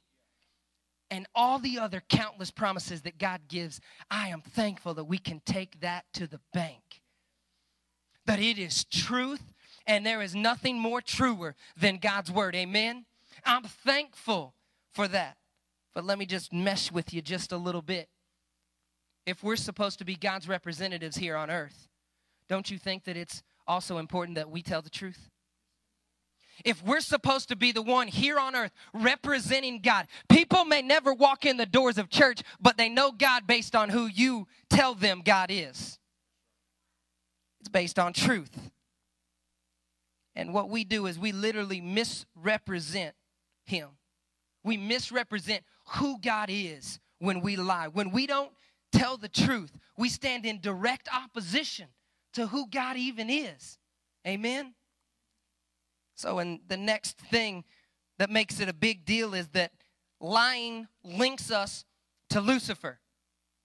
and 1.15 1.29
all 1.33 1.61
the 1.61 1.79
other 1.79 2.03
countless 2.09 2.51
promises 2.51 3.03
that 3.03 3.19
God 3.19 3.43
gives, 3.47 3.81
I 4.11 4.31
am 4.31 4.41
thankful 4.41 4.95
that 4.95 5.05
we 5.05 5.19
can 5.19 5.41
take 5.47 5.79
that 5.81 6.07
to 6.15 6.27
the 6.27 6.41
bank. 6.53 7.03
That 8.27 8.41
it 8.41 8.59
is 8.59 8.85
truth, 8.85 9.53
and 9.87 10.05
there 10.05 10.21
is 10.23 10.35
nothing 10.35 10.77
more 10.81 11.01
truer 11.01 11.55
than 11.77 11.99
God's 11.99 12.33
word. 12.33 12.57
Amen? 12.57 13.05
I'm 13.45 13.63
thankful 13.63 14.55
for 14.93 15.07
that. 15.07 15.37
But 15.95 16.05
let 16.05 16.19
me 16.19 16.27
just 16.27 16.53
mesh 16.53 16.91
with 16.91 17.15
you 17.15 17.23
just 17.23 17.53
a 17.53 17.57
little 17.57 17.83
bit. 17.83 18.09
If 19.25 19.45
we're 19.45 19.55
supposed 19.55 20.01
to 20.01 20.05
be 20.05 20.17
God's 20.17 20.49
representatives 20.49 21.17
here 21.17 21.37
on 21.37 21.49
earth, 21.49 21.89
don't 22.49 22.69
you 22.69 22.77
think 22.77 23.05
that 23.05 23.17
it's 23.17 23.45
also 23.69 23.99
important 23.99 24.35
that 24.35 24.51
we 24.51 24.63
tell 24.63 24.83
the 24.83 24.91
truth? 24.91 25.31
If 26.65 26.83
we're 26.85 27.01
supposed 27.01 27.49
to 27.49 27.57
be 27.57 27.73
the 27.73 27.83
one 27.83 28.09
here 28.09 28.39
on 28.39 28.55
earth 28.55 28.73
representing 28.93 29.81
God, 29.81 30.07
people 30.29 30.65
may 30.65 30.83
never 30.83 31.13
walk 31.13 31.47
in 31.47 31.57
the 31.57 31.67
doors 31.67 31.99
of 31.99 32.09
church, 32.11 32.43
but 32.61 32.77
they 32.77 32.89
know 32.89 33.13
God 33.13 33.47
based 33.47 33.75
on 33.75 33.89
who 33.89 34.07
you 34.07 34.47
tell 34.69 34.95
them 34.95 35.23
God 35.25 35.51
is. 35.51 35.99
It's 37.61 37.69
based 37.71 37.99
on 37.99 38.13
truth. 38.13 38.71
And 40.37 40.53
what 40.53 40.69
we 40.69 40.85
do 40.85 41.07
is 41.07 41.19
we 41.19 41.33
literally 41.33 41.81
misrepresent 41.81 43.15
Him. 43.65 43.89
We 44.63 44.77
misrepresent 44.77 45.63
who 45.97 46.19
God 46.21 46.49
is 46.51 46.99
when 47.19 47.41
we 47.41 47.57
lie. 47.57 47.89
When 47.89 48.11
we 48.11 48.27
don't 48.27 48.51
tell 48.93 49.17
the 49.17 49.29
truth, 49.29 49.79
we 49.97 50.09
stand 50.09 50.45
in 50.45 50.61
direct 50.61 51.09
opposition 51.13 51.87
to 52.35 52.47
who 52.47 52.69
God 52.69 52.97
even 52.97 53.31
is. 53.31 53.79
Amen? 54.27 54.75
So, 56.15 56.39
and 56.39 56.61
the 56.69 56.77
next 56.77 57.19
thing 57.19 57.65
that 58.19 58.31
makes 58.31 58.61
it 58.61 58.69
a 58.69 58.73
big 58.73 59.05
deal 59.05 59.35
is 59.35 59.49
that 59.49 59.73
lying 60.21 60.87
links 61.03 61.51
us 61.51 61.85
to 62.31 62.41
Lucifer. 62.41 63.01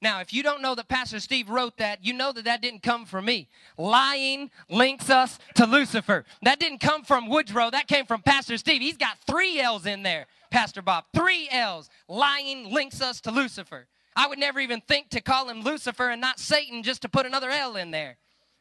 Now, 0.02 0.22
if 0.22 0.34
you 0.34 0.44
don't 0.44 0.62
know 0.62 0.76
that 0.76 0.88
Pastor 0.88 1.20
Steve 1.20 1.50
wrote 1.50 1.78
that, 1.78 2.06
you 2.06 2.14
know 2.14 2.32
that 2.32 2.46
that 2.46 2.62
didn't 2.62 2.84
come 2.84 3.06
from 3.06 3.26
me. 3.26 3.50
Lying 3.78 4.50
links 4.70 5.10
us 5.10 5.38
to 5.56 5.66
Lucifer. 5.66 6.24
That 6.44 6.60
didn't 6.60 6.80
come 6.80 7.04
from 7.04 7.28
Woodrow. 7.28 7.70
That 7.70 7.88
came 7.88 8.06
from 8.06 8.22
Pastor 8.22 8.58
Steve. 8.58 8.82
He's 8.82 8.96
got 8.96 9.18
three 9.28 9.60
L's 9.60 9.86
in 9.86 10.04
there. 10.04 10.28
Pastor 10.52 10.82
Bob. 10.82 11.06
Three 11.14 11.50
L's. 11.52 11.90
Lying 12.08 12.72
links 12.72 13.02
us 13.02 13.20
to 13.22 13.32
Lucifer. 13.32 13.88
I 14.16 14.28
would 14.28 14.40
never 14.40 14.62
even 14.62 14.82
think 14.82 15.10
to 15.10 15.22
call 15.22 15.50
him 15.50 15.62
Lucifer 15.62 16.10
and 16.10 16.22
not 16.22 16.40
Satan 16.40 16.82
just 16.82 17.02
to 17.02 17.10
put 17.10 17.26
another 17.26 17.50
L 17.50 17.76
in 17.76 17.92
there. 17.92 18.18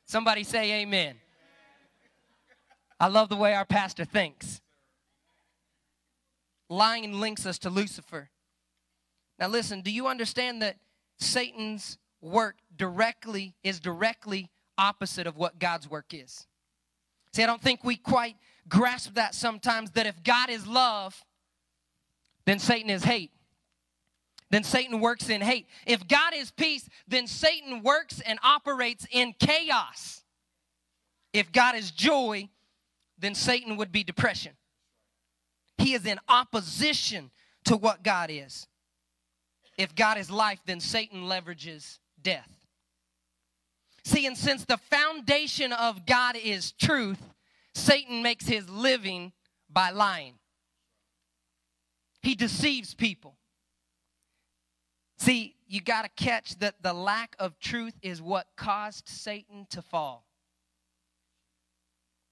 Somebody 0.06 0.42
say 0.42 0.82
amen. 0.82 1.16
I 3.00 3.06
love 3.08 3.28
the 3.28 3.36
way 3.36 3.54
our 3.54 3.64
pastor 3.64 4.04
thinks. 4.04 4.60
Lying 6.68 7.18
links 7.20 7.46
us 7.46 7.58
to 7.60 7.70
Lucifer. 7.70 8.30
Now 9.38 9.48
listen, 9.48 9.80
do 9.82 9.90
you 9.90 10.08
understand 10.08 10.62
that 10.62 10.76
Satan's 11.18 11.98
work 12.20 12.56
directly 12.76 13.54
is 13.62 13.78
directly 13.80 14.50
opposite 14.76 15.26
of 15.26 15.36
what 15.36 15.58
God's 15.58 15.88
work 15.88 16.12
is? 16.12 16.46
See, 17.32 17.42
I 17.42 17.46
don't 17.46 17.62
think 17.62 17.84
we 17.84 17.96
quite 17.96 18.36
grasp 18.68 19.14
that 19.14 19.34
sometimes 19.34 19.92
that 19.92 20.06
if 20.06 20.22
God 20.24 20.50
is 20.50 20.66
love, 20.66 21.24
then 22.46 22.58
Satan 22.58 22.90
is 22.90 23.04
hate. 23.04 23.30
then 24.50 24.64
Satan 24.64 25.00
works 25.00 25.28
in 25.28 25.40
hate. 25.40 25.66
If 25.86 26.08
God 26.08 26.32
is 26.34 26.50
peace, 26.50 26.88
then 27.06 27.26
Satan 27.26 27.82
works 27.82 28.20
and 28.20 28.38
operates 28.42 29.06
in 29.10 29.34
chaos. 29.38 30.22
If 31.32 31.52
God 31.52 31.76
is 31.76 31.90
joy, 31.90 32.48
then 33.18 33.34
Satan 33.34 33.76
would 33.76 33.92
be 33.92 34.04
depression. 34.04 34.52
He 35.78 35.94
is 35.94 36.06
in 36.06 36.18
opposition 36.28 37.30
to 37.64 37.76
what 37.76 38.02
God 38.02 38.30
is. 38.30 38.66
If 39.76 39.94
God 39.94 40.18
is 40.18 40.30
life, 40.30 40.60
then 40.66 40.80
Satan 40.80 41.22
leverages 41.22 41.98
death. 42.20 42.48
See, 44.04 44.26
and 44.26 44.36
since 44.36 44.64
the 44.64 44.78
foundation 44.78 45.72
of 45.72 46.06
God 46.06 46.36
is 46.36 46.72
truth, 46.72 47.20
Satan 47.74 48.22
makes 48.22 48.46
his 48.46 48.68
living 48.68 49.32
by 49.70 49.90
lying. 49.90 50.34
He 52.22 52.34
deceives 52.34 52.94
people. 52.94 53.36
See, 55.18 55.56
you 55.66 55.80
got 55.80 56.02
to 56.02 56.24
catch 56.24 56.58
that 56.58 56.82
the 56.82 56.92
lack 56.92 57.36
of 57.38 57.58
truth 57.58 57.94
is 58.02 58.22
what 58.22 58.46
caused 58.56 59.08
Satan 59.08 59.66
to 59.70 59.82
fall. 59.82 60.27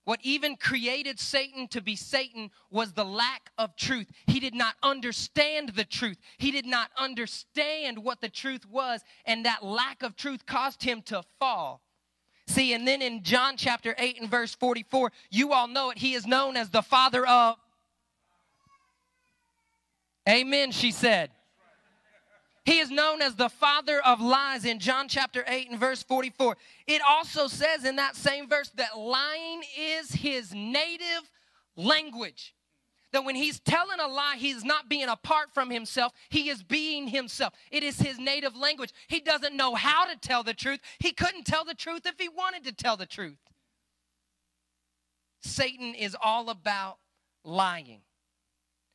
What 0.07 0.21
even 0.23 0.55
created 0.55 1.19
Satan 1.19 1.67
to 1.69 1.81
be 1.81 1.97
Satan 1.97 2.53
was 2.71 2.93
the 2.93 3.05
lack 3.05 3.51
of 3.59 3.75
truth. 3.75 4.07
He 4.29 4.39
did 4.39 4.55
not 4.55 4.77
understand 4.81 5.71
the 5.71 5.85
truth. 5.85 6.17
He 6.39 6.53
did 6.53 6.65
not 6.65 6.91
understand 6.97 7.99
what 7.99 8.21
the 8.21 8.29
truth 8.29 8.65
was, 8.71 9.01
and 9.25 9.45
that 9.45 9.65
lack 9.65 10.05
of 10.05 10.15
truth 10.15 10.47
caused 10.47 10.85
him 10.85 11.03
to 11.07 11.25
fall. 11.41 11.83
See, 12.47 12.73
and 12.73 12.87
then 12.87 13.03
in 13.03 13.25
John 13.25 13.57
chapter 13.57 13.97
8 13.99 14.21
and 14.21 14.31
verse 14.31 14.55
44, 14.55 15.11
you 15.33 15.53
all 15.53 15.67
know 15.67 15.91
it. 15.91 15.99
He 15.99 16.15
is 16.15 16.25
known 16.25 16.57
as 16.57 16.71
the 16.71 16.83
father 16.83 17.27
of. 17.27 17.57
Amen, 20.29 20.71
she 20.71 20.93
said. 20.93 21.33
He 22.67 22.81
is 22.81 22.91
known 22.91 23.23
as 23.23 23.37
the 23.37 23.49
father 23.49 24.01
of 24.05 24.21
lies 24.21 24.65
in 24.65 24.81
John 24.81 25.07
chapter 25.07 25.45
8 25.47 25.71
and 25.71 25.79
verse 25.79 26.03
44. 26.03 26.57
It 26.89 27.01
also 27.09 27.47
says 27.47 27.85
in 27.85 27.95
that 27.97 28.17
same 28.17 28.49
verse 28.49 28.71
that 28.71 28.99
lying 28.99 29.63
is 29.79 30.11
his 30.11 30.53
native 30.53 31.31
language. 31.77 32.57
That 33.13 33.25
when 33.25 33.37
he's 33.37 33.61
telling 33.61 34.01
a 34.01 34.09
lie, 34.09 34.35
he's 34.37 34.65
not 34.65 34.89
being 34.89 35.09
apart 35.09 35.55
from 35.55 35.71
himself, 35.71 36.13
he 36.29 36.51
is 36.51 36.65
being 36.65 37.07
himself. 37.07 37.55
It 37.71 37.85
is 37.85 38.01
his 38.01 38.19
native 38.19 38.57
language. 38.57 38.93
He 39.07 39.21
doesn't 39.21 39.55
know 39.55 39.77
how 39.77 40.07
to 40.07 40.19
tell 40.19 40.43
the 40.43 40.53
truth. 40.53 40.81
He 40.99 41.13
couldn't 41.13 41.47
tell 41.47 41.65
the 41.65 41.73
truth 41.73 42.05
if 42.05 42.19
he 42.19 42.29
wanted 42.29 42.65
to 42.65 42.73
tell 42.73 42.97
the 42.97 43.07
truth. 43.07 43.39
Satan 45.41 45.95
is 45.95 46.17
all 46.21 46.51
about 46.51 46.99
lying. 47.45 48.01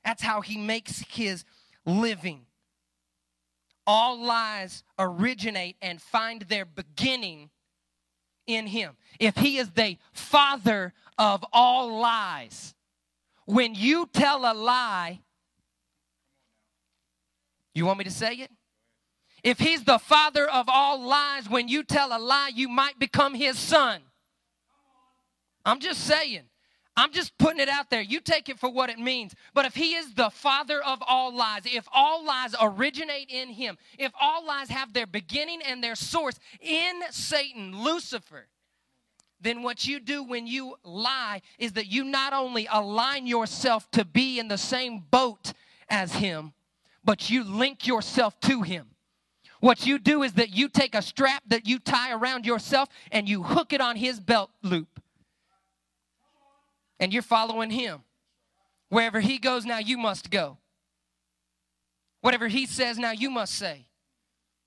That's 0.03 0.21
how 0.21 0.41
he 0.41 0.57
makes 0.57 1.05
his 1.07 1.45
living 1.85 2.47
all 3.87 4.19
lies 4.19 4.83
originate 4.97 5.75
and 5.81 6.01
find 6.01 6.43
their 6.43 6.65
beginning 6.65 7.49
in 8.47 8.67
him. 8.67 8.95
If 9.19 9.37
he 9.37 9.57
is 9.57 9.71
the 9.71 9.97
father 10.13 10.93
of 11.17 11.43
all 11.51 11.99
lies, 11.99 12.73
when 13.45 13.75
you 13.75 14.07
tell 14.11 14.51
a 14.51 14.53
lie, 14.53 15.21
you 17.73 17.85
want 17.85 17.99
me 17.99 18.03
to 18.05 18.11
say 18.11 18.33
it? 18.33 18.51
If 19.43 19.59
he's 19.59 19.83
the 19.83 19.97
father 19.97 20.47
of 20.47 20.69
all 20.69 21.01
lies, 21.01 21.49
when 21.49 21.67
you 21.67 21.83
tell 21.83 22.15
a 22.15 22.19
lie, 22.19 22.51
you 22.53 22.69
might 22.69 22.99
become 22.99 23.33
his 23.33 23.57
son. 23.57 24.01
I'm 25.65 25.79
just 25.79 26.01
saying. 26.01 26.43
I'm 26.97 27.13
just 27.13 27.37
putting 27.37 27.61
it 27.61 27.69
out 27.69 27.89
there. 27.89 28.01
You 28.01 28.19
take 28.19 28.49
it 28.49 28.59
for 28.59 28.69
what 28.69 28.89
it 28.89 28.99
means. 28.99 29.33
But 29.53 29.65
if 29.65 29.75
he 29.75 29.95
is 29.95 30.13
the 30.13 30.29
father 30.29 30.83
of 30.83 31.01
all 31.07 31.33
lies, 31.33 31.61
if 31.65 31.87
all 31.93 32.25
lies 32.25 32.53
originate 32.61 33.29
in 33.29 33.49
him, 33.49 33.77
if 33.97 34.11
all 34.19 34.45
lies 34.45 34.69
have 34.69 34.93
their 34.93 35.07
beginning 35.07 35.61
and 35.65 35.83
their 35.83 35.95
source 35.95 36.37
in 36.59 37.01
Satan, 37.09 37.81
Lucifer, 37.81 38.47
then 39.39 39.63
what 39.63 39.87
you 39.87 39.99
do 39.99 40.23
when 40.23 40.45
you 40.45 40.75
lie 40.83 41.41
is 41.57 41.73
that 41.73 41.87
you 41.87 42.03
not 42.03 42.33
only 42.33 42.67
align 42.71 43.25
yourself 43.25 43.89
to 43.91 44.05
be 44.05 44.37
in 44.37 44.49
the 44.49 44.57
same 44.57 44.99
boat 45.09 45.53
as 45.89 46.13
him, 46.13 46.53
but 47.03 47.29
you 47.29 47.43
link 47.43 47.87
yourself 47.87 48.39
to 48.41 48.61
him. 48.61 48.87
What 49.61 49.85
you 49.85 49.97
do 49.97 50.23
is 50.23 50.33
that 50.33 50.49
you 50.49 50.67
take 50.67 50.93
a 50.93 51.01
strap 51.01 51.43
that 51.47 51.67
you 51.67 51.79
tie 51.79 52.11
around 52.11 52.45
yourself 52.45 52.89
and 53.11 53.29
you 53.29 53.43
hook 53.43 53.73
it 53.73 53.81
on 53.81 53.95
his 53.95 54.19
belt 54.19 54.51
loop 54.61 55.00
and 57.01 57.11
you're 57.11 57.23
following 57.23 57.71
him. 57.71 58.03
Wherever 58.89 59.19
he 59.19 59.39
goes, 59.39 59.65
now 59.65 59.79
you 59.79 59.97
must 59.97 60.29
go. 60.29 60.57
Whatever 62.21 62.47
he 62.47 62.67
says, 62.67 62.97
now 62.97 63.11
you 63.11 63.29
must 63.29 63.55
say. 63.55 63.87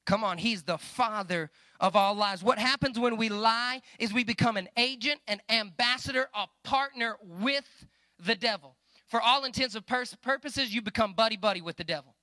Come 0.04 0.24
on, 0.24 0.36
he's 0.36 0.64
the 0.64 0.76
father 0.76 1.50
of 1.80 1.96
all 1.96 2.14
lies. 2.14 2.42
What 2.42 2.58
happens 2.58 2.98
when 2.98 3.16
we 3.16 3.28
lie 3.28 3.80
is 3.98 4.12
we 4.12 4.24
become 4.24 4.56
an 4.56 4.68
agent, 4.76 5.20
an 5.28 5.40
ambassador, 5.48 6.28
a 6.34 6.46
partner 6.64 7.16
with 7.22 7.86
the 8.18 8.34
devil. 8.34 8.76
For 9.06 9.20
all 9.20 9.44
intents 9.44 9.76
and 9.76 9.86
purposes, 10.22 10.74
you 10.74 10.82
become 10.82 11.14
buddy 11.14 11.36
buddy 11.36 11.60
with 11.60 11.76
the 11.76 11.84
devil. 11.84 12.16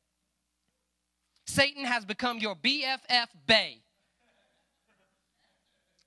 Satan 1.47 1.85
has 1.85 2.05
become 2.05 2.39
your 2.39 2.55
BFF 2.55 3.27
BAE. 3.47 3.81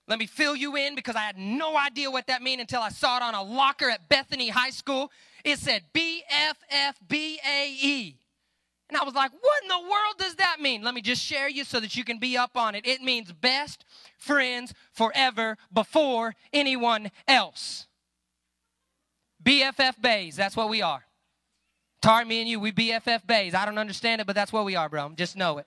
Let 0.06 0.18
me 0.18 0.26
fill 0.26 0.54
you 0.54 0.76
in 0.76 0.94
because 0.94 1.16
I 1.16 1.20
had 1.20 1.38
no 1.38 1.78
idea 1.78 2.11
what 2.11 2.26
that 2.26 2.42
meant 2.42 2.61
until 2.61 2.82
I 2.82 2.90
saw 2.90 3.16
it 3.16 3.23
on 3.23 3.34
a 3.34 3.42
locker 3.42 3.88
at 3.88 4.08
Bethany 4.08 4.50
High 4.50 4.70
School. 4.70 5.11
It 5.44 5.58
said 5.58 5.84
BFFBAE. 5.94 6.25
And 8.90 8.99
I 8.99 9.04
was 9.04 9.14
like, 9.14 9.32
what 9.32 9.62
in 9.62 9.68
the 9.68 9.80
world 9.80 10.18
does 10.18 10.34
that 10.37 10.61
mean? 10.61 10.82
Let 10.82 10.92
me 10.94 11.00
just 11.00 11.23
share 11.23 11.49
you 11.49 11.64
so 11.64 11.80
that 11.80 11.96
you 11.96 12.04
can 12.04 12.18
be 12.18 12.37
up 12.37 12.54
on 12.56 12.75
it. 12.75 12.87
It 12.87 13.00
means 13.00 13.32
best 13.32 13.87
friends 14.18 14.75
forever 14.92 15.56
before 15.73 16.34
anyone 16.52 17.11
else. 17.26 17.87
BFF 19.42 20.00
BAEs, 20.00 20.37
that's 20.37 20.56
what 20.56 20.68
we 20.68 20.82
are. 20.82 21.04
Tar, 22.02 22.25
me 22.26 22.40
and 22.40 22.49
you, 22.49 22.61
we 22.61 22.73
BFF 22.73 23.26
BAEs. 23.26 23.54
I 23.54 23.64
don't 23.64 23.78
understand 23.78 24.20
it, 24.20 24.26
but 24.26 24.37
that's 24.37 24.52
what 24.52 24.66
we 24.66 24.76
are, 24.76 24.90
bro. 24.90 25.11
Just 25.16 25.37
know 25.37 25.56
it. 25.58 25.66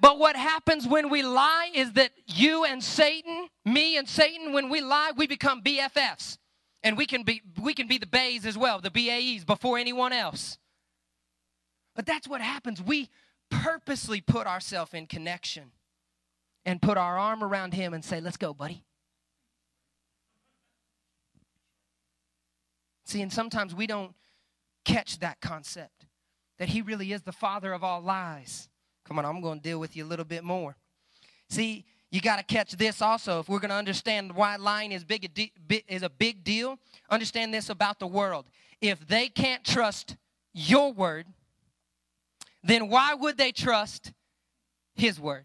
But 0.00 0.18
what 0.18 0.36
happens 0.36 0.86
when 0.86 1.08
we 1.08 1.22
lie 1.22 1.70
is 1.74 1.92
that 1.92 2.10
you 2.26 2.64
and 2.64 2.82
Satan, 2.82 3.48
me 3.64 3.96
and 3.96 4.08
Satan, 4.08 4.52
when 4.52 4.68
we 4.68 4.80
lie, 4.80 5.12
we 5.16 5.26
become 5.26 5.62
BFFs. 5.62 6.38
And 6.82 6.98
we 6.98 7.06
can 7.06 7.22
be 7.22 7.40
we 7.62 7.72
can 7.72 7.88
be 7.88 7.96
the 7.96 8.06
BAEs 8.06 8.44
as 8.44 8.58
well, 8.58 8.78
the 8.78 8.90
BAEs 8.90 9.46
before 9.46 9.78
anyone 9.78 10.12
else. 10.12 10.58
But 11.94 12.04
that's 12.04 12.28
what 12.28 12.42
happens. 12.42 12.82
We 12.82 13.08
purposely 13.48 14.20
put 14.20 14.46
ourselves 14.46 14.92
in 14.92 15.06
connection 15.06 15.72
and 16.66 16.82
put 16.82 16.98
our 16.98 17.16
arm 17.16 17.42
around 17.42 17.72
him 17.72 17.94
and 17.94 18.04
say, 18.04 18.20
"Let's 18.20 18.36
go, 18.36 18.52
buddy." 18.52 18.84
See, 23.06 23.22
and 23.22 23.32
sometimes 23.32 23.74
we 23.74 23.86
don't 23.86 24.14
catch 24.84 25.20
that 25.20 25.40
concept 25.40 26.06
that 26.58 26.70
he 26.70 26.82
really 26.82 27.12
is 27.12 27.22
the 27.22 27.32
father 27.32 27.72
of 27.72 27.82
all 27.82 28.02
lies 28.02 28.68
Come 29.04 29.18
on, 29.18 29.26
I'm 29.26 29.40
going 29.40 29.58
to 29.58 29.62
deal 29.62 29.78
with 29.78 29.96
you 29.96 30.04
a 30.04 30.08
little 30.08 30.24
bit 30.24 30.44
more. 30.44 30.76
See, 31.48 31.84
you 32.10 32.20
got 32.20 32.36
to 32.36 32.44
catch 32.44 32.72
this 32.72 33.02
also. 33.02 33.40
If 33.40 33.48
we're 33.48 33.58
going 33.58 33.70
to 33.70 33.76
understand 33.76 34.34
why 34.34 34.56
lying 34.56 34.92
is 34.92 35.04
big 35.04 35.24
a 35.24 35.28
de- 35.28 35.52
is 35.88 36.02
a 36.02 36.08
big 36.08 36.44
deal, 36.44 36.78
understand 37.10 37.52
this 37.52 37.68
about 37.70 37.98
the 37.98 38.06
world. 38.06 38.46
If 38.80 39.06
they 39.06 39.28
can't 39.28 39.64
trust 39.64 40.16
your 40.52 40.92
word, 40.92 41.26
then 42.62 42.88
why 42.88 43.14
would 43.14 43.36
they 43.36 43.52
trust 43.52 44.12
his 44.94 45.20
word? 45.20 45.44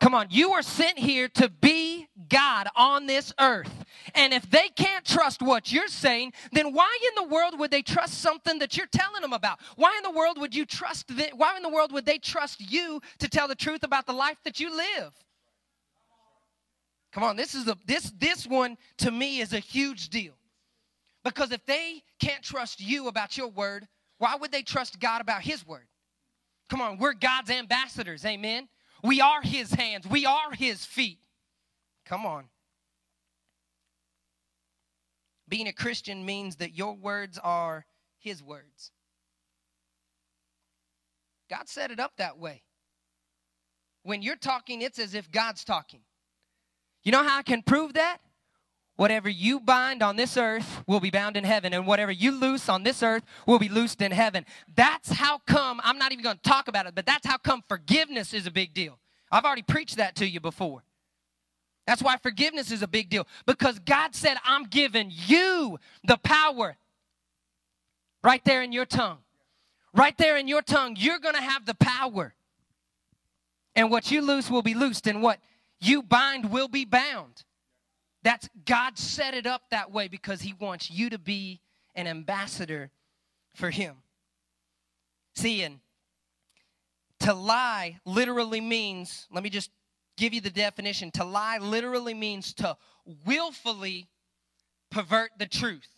Come 0.00 0.14
on, 0.14 0.28
you 0.30 0.52
are 0.52 0.62
sent 0.62 0.98
here 0.98 1.28
to 1.28 1.50
be 1.50 2.08
God 2.30 2.68
on 2.74 3.06
this 3.06 3.34
earth. 3.38 3.84
And 4.14 4.32
if 4.32 4.50
they 4.50 4.68
can't 4.70 5.04
trust 5.04 5.42
what 5.42 5.70
you're 5.70 5.88
saying, 5.88 6.32
then 6.52 6.72
why 6.72 6.98
in 7.08 7.22
the 7.22 7.28
world 7.32 7.58
would 7.58 7.70
they 7.70 7.82
trust 7.82 8.14
something 8.22 8.58
that 8.60 8.78
you're 8.78 8.86
telling 8.86 9.20
them 9.20 9.34
about? 9.34 9.60
Why 9.76 9.94
in 9.98 10.10
the 10.10 10.18
world 10.18 10.40
would 10.40 10.54
you 10.54 10.64
trust 10.64 11.08
them? 11.08 11.28
Why 11.36 11.56
in 11.56 11.62
the 11.62 11.68
world 11.68 11.92
would 11.92 12.06
they 12.06 12.16
trust 12.16 12.60
you 12.72 13.02
to 13.18 13.28
tell 13.28 13.46
the 13.46 13.54
truth 13.54 13.82
about 13.82 14.06
the 14.06 14.14
life 14.14 14.38
that 14.44 14.58
you 14.58 14.74
live? 14.74 15.12
Come 17.12 17.22
on, 17.22 17.36
this 17.36 17.54
is 17.54 17.66
a 17.68 17.76
this 17.86 18.10
this 18.18 18.46
one 18.46 18.78
to 18.98 19.10
me 19.10 19.40
is 19.40 19.52
a 19.52 19.58
huge 19.58 20.08
deal. 20.08 20.34
Because 21.24 21.52
if 21.52 21.64
they 21.66 22.02
can't 22.20 22.42
trust 22.42 22.80
you 22.80 23.08
about 23.08 23.36
your 23.36 23.48
word, 23.48 23.86
why 24.18 24.36
would 24.36 24.52
they 24.52 24.62
trust 24.62 24.98
God 24.98 25.20
about 25.20 25.42
his 25.42 25.66
word? 25.66 25.86
Come 26.70 26.80
on, 26.80 26.98
we're 26.98 27.12
God's 27.12 27.50
ambassadors, 27.50 28.24
amen. 28.24 28.68
We 29.02 29.20
are 29.20 29.42
his 29.42 29.72
hands, 29.72 30.06
we 30.06 30.26
are 30.26 30.52
his 30.52 30.84
feet. 30.84 31.18
Come 32.06 32.26
on. 32.26 32.44
Being 35.48 35.66
a 35.66 35.72
Christian 35.72 36.24
means 36.24 36.56
that 36.56 36.76
your 36.76 36.94
words 36.94 37.38
are 37.42 37.84
his 38.18 38.42
words. 38.42 38.92
God 41.48 41.68
set 41.68 41.90
it 41.90 41.98
up 41.98 42.12
that 42.18 42.38
way. 42.38 42.62
When 44.04 44.22
you're 44.22 44.36
talking, 44.36 44.80
it's 44.82 44.98
as 44.98 45.14
if 45.14 45.30
God's 45.30 45.64
talking. 45.64 46.00
You 47.02 47.12
know 47.12 47.24
how 47.24 47.38
I 47.38 47.42
can 47.42 47.62
prove 47.62 47.94
that? 47.94 48.18
Whatever 48.96 49.30
you 49.30 49.60
bind 49.60 50.02
on 50.02 50.16
this 50.16 50.36
earth 50.36 50.82
will 50.86 51.00
be 51.00 51.10
bound 51.10 51.36
in 51.36 51.44
heaven, 51.44 51.72
and 51.72 51.86
whatever 51.86 52.12
you 52.12 52.32
loose 52.32 52.68
on 52.68 52.82
this 52.82 53.02
earth 53.02 53.24
will 53.46 53.58
be 53.58 53.68
loosed 53.68 54.02
in 54.02 54.12
heaven. 54.12 54.44
That's 54.74 55.12
how 55.12 55.38
come, 55.46 55.80
I'm 55.82 55.96
not 55.96 56.12
even 56.12 56.22
going 56.22 56.36
to 56.36 56.42
talk 56.42 56.68
about 56.68 56.86
it, 56.86 56.94
but 56.94 57.06
that's 57.06 57.26
how 57.26 57.38
come 57.38 57.62
forgiveness 57.66 58.34
is 58.34 58.46
a 58.46 58.50
big 58.50 58.74
deal. 58.74 58.98
I've 59.32 59.44
already 59.44 59.62
preached 59.62 59.96
that 59.96 60.16
to 60.16 60.28
you 60.28 60.40
before. 60.40 60.82
That's 61.86 62.02
why 62.02 62.18
forgiveness 62.18 62.70
is 62.70 62.82
a 62.82 62.88
big 62.88 63.08
deal, 63.08 63.26
because 63.46 63.78
God 63.78 64.14
said, 64.14 64.36
I'm 64.44 64.64
giving 64.64 65.10
you 65.10 65.78
the 66.04 66.18
power 66.18 66.76
right 68.22 68.44
there 68.44 68.62
in 68.62 68.72
your 68.72 68.84
tongue. 68.84 69.18
Right 69.94 70.16
there 70.18 70.36
in 70.36 70.46
your 70.46 70.62
tongue, 70.62 70.94
you're 70.98 71.18
going 71.18 71.34
to 71.34 71.40
have 71.40 71.64
the 71.64 71.74
power. 71.74 72.34
And 73.74 73.90
what 73.90 74.10
you 74.10 74.20
loose 74.20 74.50
will 74.50 74.62
be 74.62 74.74
loosed, 74.74 75.06
and 75.06 75.22
what 75.22 75.40
you 75.80 76.02
bind 76.02 76.52
will 76.52 76.68
be 76.68 76.84
bound. 76.84 77.44
That's 78.22 78.48
God 78.64 78.98
set 78.98 79.34
it 79.34 79.46
up 79.46 79.62
that 79.70 79.90
way 79.90 80.08
because 80.08 80.42
He 80.42 80.52
wants 80.52 80.90
you 80.90 81.10
to 81.10 81.18
be 81.18 81.60
an 81.94 82.06
ambassador 82.06 82.90
for 83.54 83.70
Him. 83.70 83.96
See, 85.34 85.62
and 85.62 85.80
to 87.20 87.34
lie 87.34 87.98
literally 88.04 88.60
means, 88.60 89.26
let 89.32 89.42
me 89.42 89.50
just 89.50 89.70
give 90.16 90.34
you 90.34 90.40
the 90.40 90.50
definition. 90.50 91.10
To 91.12 91.24
lie 91.24 91.58
literally 91.58 92.14
means 92.14 92.52
to 92.54 92.76
willfully 93.26 94.08
pervert 94.90 95.30
the 95.38 95.46
truth. 95.46 95.88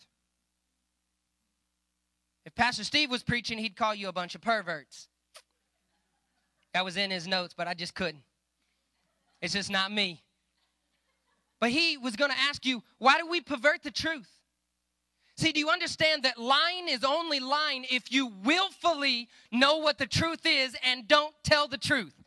If 2.45 2.55
Pastor 2.55 2.83
Steve 2.83 3.09
was 3.09 3.23
preaching, 3.23 3.57
he'd 3.57 3.75
call 3.75 3.95
you 3.95 4.09
a 4.09 4.13
bunch 4.13 4.35
of 4.35 4.41
perverts. 4.41 5.07
That 6.73 6.83
was 6.83 6.97
in 6.97 7.11
his 7.11 7.27
notes, 7.27 7.53
but 7.55 7.67
I 7.67 7.73
just 7.73 7.95
couldn't. 7.95 8.23
It's 9.41 9.53
just 9.53 9.69
not 9.69 9.91
me. 9.91 10.23
But 11.63 11.71
he 11.71 11.95
was 11.95 12.17
going 12.17 12.29
to 12.29 12.37
ask 12.37 12.65
you, 12.65 12.83
why 12.97 13.17
do 13.19 13.25
we 13.25 13.39
pervert 13.39 13.83
the 13.83 13.89
truth? 13.89 14.27
See, 15.37 15.53
do 15.53 15.61
you 15.61 15.69
understand 15.69 16.23
that 16.23 16.37
lying 16.37 16.89
is 16.89 17.05
only 17.05 17.39
lying 17.39 17.85
if 17.89 18.11
you 18.11 18.33
willfully 18.43 19.29
know 19.49 19.77
what 19.77 19.97
the 19.97 20.05
truth 20.05 20.41
is 20.45 20.75
and 20.83 21.07
don't 21.07 21.33
tell 21.41 21.69
the 21.69 21.77
truth? 21.77 22.21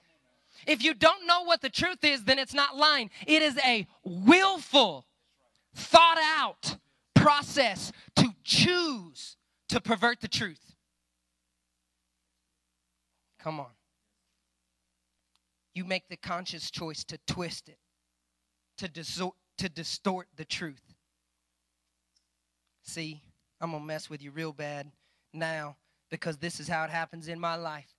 If 0.67 0.83
you 0.83 0.95
don't 0.95 1.27
know 1.27 1.43
what 1.43 1.61
the 1.61 1.69
truth 1.69 2.03
is, 2.03 2.25
then 2.25 2.39
it's 2.39 2.55
not 2.55 2.79
lying. 2.79 3.11
It 3.27 3.43
is 3.43 3.59
a 3.59 3.87
willful, 4.05 5.05
thought 5.75 6.19
out 6.39 6.79
process 7.15 7.93
to 8.15 8.35
choose 8.43 9.37
to 9.69 9.83
pervert 9.83 10.23
the 10.23 10.29
truth. 10.29 10.75
Come 13.39 13.61
on. 13.61 13.75
You 15.75 15.85
make 15.85 16.09
the 16.09 16.17
conscious 16.17 16.71
choice 16.71 17.05
to 17.05 17.19
twist 17.27 17.69
it 17.69 17.77
to, 18.79 18.89
distort, 18.89 19.35
to 19.59 19.69
distort 19.69 20.29
the 20.37 20.45
truth. 20.45 20.95
See, 22.83 23.23
I'm 23.61 23.71
going 23.71 23.83
to 23.83 23.87
mess 23.87 24.09
with 24.09 24.23
you 24.23 24.31
real 24.31 24.53
bad 24.53 24.91
now 25.33 25.77
because 26.11 26.37
this 26.37 26.61
is 26.61 26.69
how 26.69 26.85
it 26.85 26.91
happens 26.91 27.29
in 27.29 27.41
my 27.41 27.57
life. 27.57 27.95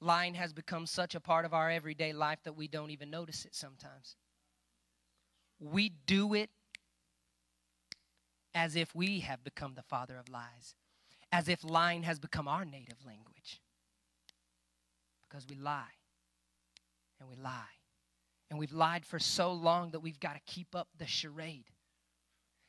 Lying 0.00 0.34
has 0.34 0.52
become 0.52 0.86
such 0.86 1.14
a 1.14 1.20
part 1.20 1.44
of 1.44 1.54
our 1.54 1.70
everyday 1.70 2.12
life 2.12 2.38
that 2.44 2.52
we 2.52 2.68
don't 2.68 2.90
even 2.90 3.10
notice 3.10 3.44
it 3.44 3.54
sometimes. 3.54 4.16
We 5.58 5.88
do 6.06 6.34
it 6.34 6.50
as 8.54 8.76
if 8.76 8.94
we 8.94 9.20
have 9.20 9.42
become 9.42 9.74
the 9.74 9.82
father 9.82 10.18
of 10.18 10.28
lies, 10.28 10.74
as 11.32 11.48
if 11.48 11.64
lying 11.64 12.02
has 12.02 12.18
become 12.18 12.46
our 12.46 12.64
native 12.64 13.04
language. 13.06 13.60
Because 15.28 15.46
we 15.48 15.56
lie 15.56 15.84
and 17.18 17.28
we 17.28 17.36
lie 17.36 17.75
and 18.50 18.58
we've 18.58 18.72
lied 18.72 19.04
for 19.04 19.18
so 19.18 19.52
long 19.52 19.90
that 19.90 20.00
we've 20.00 20.20
got 20.20 20.34
to 20.34 20.40
keep 20.46 20.74
up 20.74 20.88
the 20.98 21.06
charade. 21.06 21.70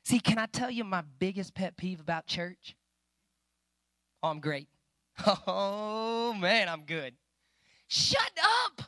See, 0.06 0.20
can 0.20 0.38
I 0.38 0.46
tell 0.46 0.72
you 0.72 0.84
my 0.84 1.04
biggest 1.20 1.54
pet 1.54 1.78
peeve 1.78 2.00
about 2.00 2.28
church? 2.28 2.76
Oh, 4.24 4.30
I'm 4.30 4.40
great. 4.40 4.68
Oh, 5.48 6.34
man, 6.34 6.70
I'm 6.70 6.84
good. 6.84 7.14
Shut 7.88 8.32
up. 8.68 8.84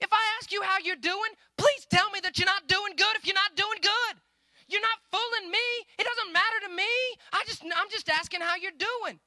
If 0.00 0.12
I 0.12 0.20
ask 0.38 0.50
you 0.52 0.62
how 0.62 0.78
you're 0.82 0.96
doing, 0.96 1.32
please 1.56 1.86
tell 1.88 2.10
me 2.10 2.20
that 2.24 2.38
you're 2.38 2.46
not 2.46 2.66
doing 2.66 2.94
good 2.96 3.16
if 3.16 3.24
you're 3.26 3.34
not 3.34 3.54
doing 3.54 3.78
good. 3.80 4.16
You're 4.68 4.82
not 4.82 4.98
fooling 5.10 5.50
me. 5.50 5.66
It 5.98 6.04
doesn't 6.04 6.32
matter 6.32 6.60
to 6.66 6.74
me. 6.74 6.90
I 7.32 7.44
just 7.46 7.62
I'm 7.62 7.90
just 7.90 8.08
asking 8.08 8.40
how 8.40 8.56
you're 8.56 8.72
doing. 8.76 9.20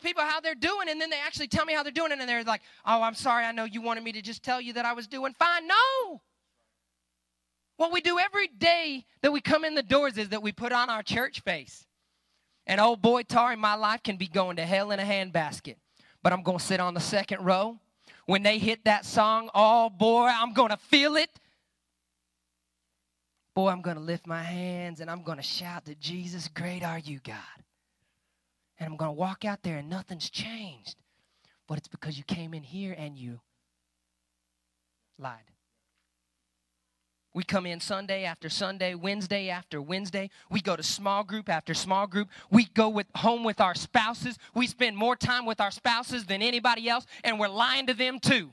Ask 0.00 0.06
people 0.06 0.24
how 0.24 0.40
they're 0.40 0.54
doing, 0.54 0.88
and 0.88 0.98
then 1.00 1.10
they 1.10 1.18
actually 1.18 1.48
tell 1.48 1.66
me 1.66 1.74
how 1.74 1.82
they're 1.82 1.92
doing, 1.92 2.12
and 2.12 2.20
they're 2.22 2.44
like, 2.44 2.62
Oh, 2.86 3.02
I'm 3.02 3.14
sorry, 3.14 3.44
I 3.44 3.52
know 3.52 3.64
you 3.64 3.82
wanted 3.82 4.02
me 4.02 4.12
to 4.12 4.22
just 4.22 4.42
tell 4.42 4.60
you 4.60 4.72
that 4.74 4.86
I 4.86 4.94
was 4.94 5.06
doing 5.06 5.34
fine. 5.38 5.66
No. 5.66 6.20
What 7.76 7.92
we 7.92 8.00
do 8.00 8.18
every 8.18 8.48
day 8.48 9.04
that 9.22 9.32
we 9.32 9.40
come 9.40 9.64
in 9.64 9.74
the 9.74 9.82
doors 9.82 10.16
is 10.16 10.30
that 10.30 10.42
we 10.42 10.52
put 10.52 10.72
on 10.72 10.90
our 10.90 11.02
church 11.02 11.40
face. 11.40 11.86
And 12.66 12.80
oh 12.80 12.96
boy, 12.96 13.22
Tari, 13.22 13.56
my 13.56 13.74
life 13.74 14.02
can 14.02 14.16
be 14.16 14.26
going 14.26 14.56
to 14.56 14.64
hell 14.64 14.90
in 14.90 15.00
a 15.00 15.02
handbasket. 15.02 15.76
But 16.22 16.32
I'm 16.32 16.42
going 16.42 16.58
to 16.58 16.64
sit 16.64 16.80
on 16.80 16.94
the 16.94 17.00
second 17.00 17.44
row. 17.44 17.78
When 18.26 18.42
they 18.42 18.58
hit 18.58 18.84
that 18.84 19.04
song, 19.04 19.50
oh 19.54 19.90
boy, 19.90 20.28
I'm 20.28 20.52
going 20.52 20.70
to 20.70 20.76
feel 20.76 21.16
it. 21.16 21.30
Boy, 23.54 23.68
I'm 23.68 23.82
going 23.82 23.96
to 23.96 24.02
lift 24.02 24.26
my 24.26 24.42
hands 24.42 25.00
and 25.00 25.10
I'm 25.10 25.22
going 25.22 25.38
to 25.38 25.42
shout 25.42 25.86
to 25.86 25.94
Jesus, 25.94 26.48
great 26.48 26.82
are 26.84 26.98
you, 26.98 27.18
God. 27.24 27.36
And 28.80 28.88
I'm 28.88 28.96
going 28.96 29.10
to 29.10 29.20
walk 29.20 29.44
out 29.44 29.62
there 29.62 29.76
and 29.76 29.88
nothing's 29.88 30.30
changed. 30.30 30.96
But 31.68 31.78
it's 31.78 31.86
because 31.86 32.18
you 32.18 32.24
came 32.24 32.54
in 32.54 32.64
here 32.64 32.94
and 32.98 33.16
you 33.16 33.40
lied. 35.18 35.44
We 37.32 37.44
come 37.44 37.64
in 37.64 37.78
Sunday 37.78 38.24
after 38.24 38.48
Sunday, 38.48 38.94
Wednesday 38.96 39.50
after 39.50 39.80
Wednesday. 39.80 40.30
We 40.50 40.60
go 40.60 40.74
to 40.74 40.82
small 40.82 41.22
group 41.22 41.48
after 41.48 41.74
small 41.74 42.08
group. 42.08 42.28
We 42.50 42.64
go 42.64 42.88
with 42.88 43.06
home 43.14 43.44
with 43.44 43.60
our 43.60 43.74
spouses. 43.76 44.36
We 44.52 44.66
spend 44.66 44.96
more 44.96 45.14
time 45.14 45.46
with 45.46 45.60
our 45.60 45.70
spouses 45.70 46.24
than 46.24 46.42
anybody 46.42 46.88
else, 46.88 47.06
and 47.22 47.38
we're 47.38 47.48
lying 47.48 47.86
to 47.86 47.94
them 47.94 48.18
too. 48.18 48.52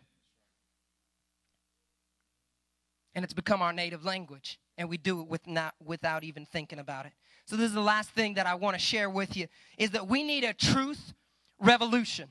And 3.16 3.26
it's 3.26 3.34
become 3.34 3.64
our 3.64 3.74
native 3.74 4.06
language, 4.06 4.60
and 4.78 4.88
we 4.90 4.98
do 4.98 5.22
it 5.22 5.28
with 5.28 5.48
not, 5.48 5.74
without 5.84 6.24
even 6.24 6.46
thinking 6.46 6.78
about 6.78 7.08
it. 7.08 7.14
So 7.48 7.56
this 7.56 7.68
is 7.68 7.74
the 7.74 7.82
last 7.82 8.10
thing 8.10 8.34
that 8.34 8.46
I 8.46 8.56
want 8.56 8.76
to 8.76 8.80
share 8.80 9.10
with 9.10 9.38
you 9.38 9.48
is 9.78 9.92
that 9.92 10.08
we 10.08 10.22
need 10.22 10.44
a 10.44 10.54
truth 10.54 11.14
revolution. 11.60 12.30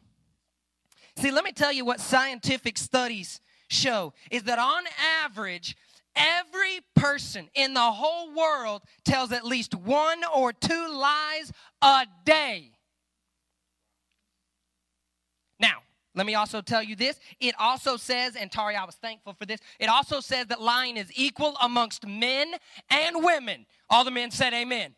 See, 1.16 1.31
let 1.31 1.42
me 1.42 1.52
tell 1.52 1.72
you 1.72 1.87
what 1.87 2.00
scientific 2.00 2.76
studies 2.76 3.40
show 3.68 4.12
is 4.31 4.42
that 4.42 4.59
on 4.59 4.85
average, 5.24 5.74
every 6.14 6.81
person 6.94 7.48
in 7.55 7.72
the 7.72 7.81
whole 7.81 8.35
world 8.35 8.83
tells 9.07 9.33
at 9.33 9.42
least 9.42 9.74
one 9.74 10.20
or 10.35 10.52
two 10.52 10.88
lies 10.92 11.50
a 11.81 12.07
day. 12.26 12.72
Now, 15.59 15.79
let 16.14 16.26
me 16.26 16.35
also 16.35 16.61
tell 16.61 16.83
you 16.83 16.94
this. 16.94 17.18
It 17.40 17.55
also 17.59 17.96
says, 17.96 18.37
and 18.37 18.52
Tari, 18.52 18.76
I 18.76 18.85
was 18.85 18.96
thankful 18.96 19.33
for 19.33 19.46
this, 19.46 19.61
it 19.81 19.88
also 19.88 20.20
says 20.20 20.48
that 20.48 20.61
lying 20.61 20.98
is 20.98 21.11
equal 21.14 21.57
amongst 21.62 22.07
men 22.07 22.52
and 22.90 23.24
women. 23.24 23.64
All 23.88 24.05
the 24.05 24.11
men 24.11 24.31
said 24.31 24.52
amen. 24.52 24.94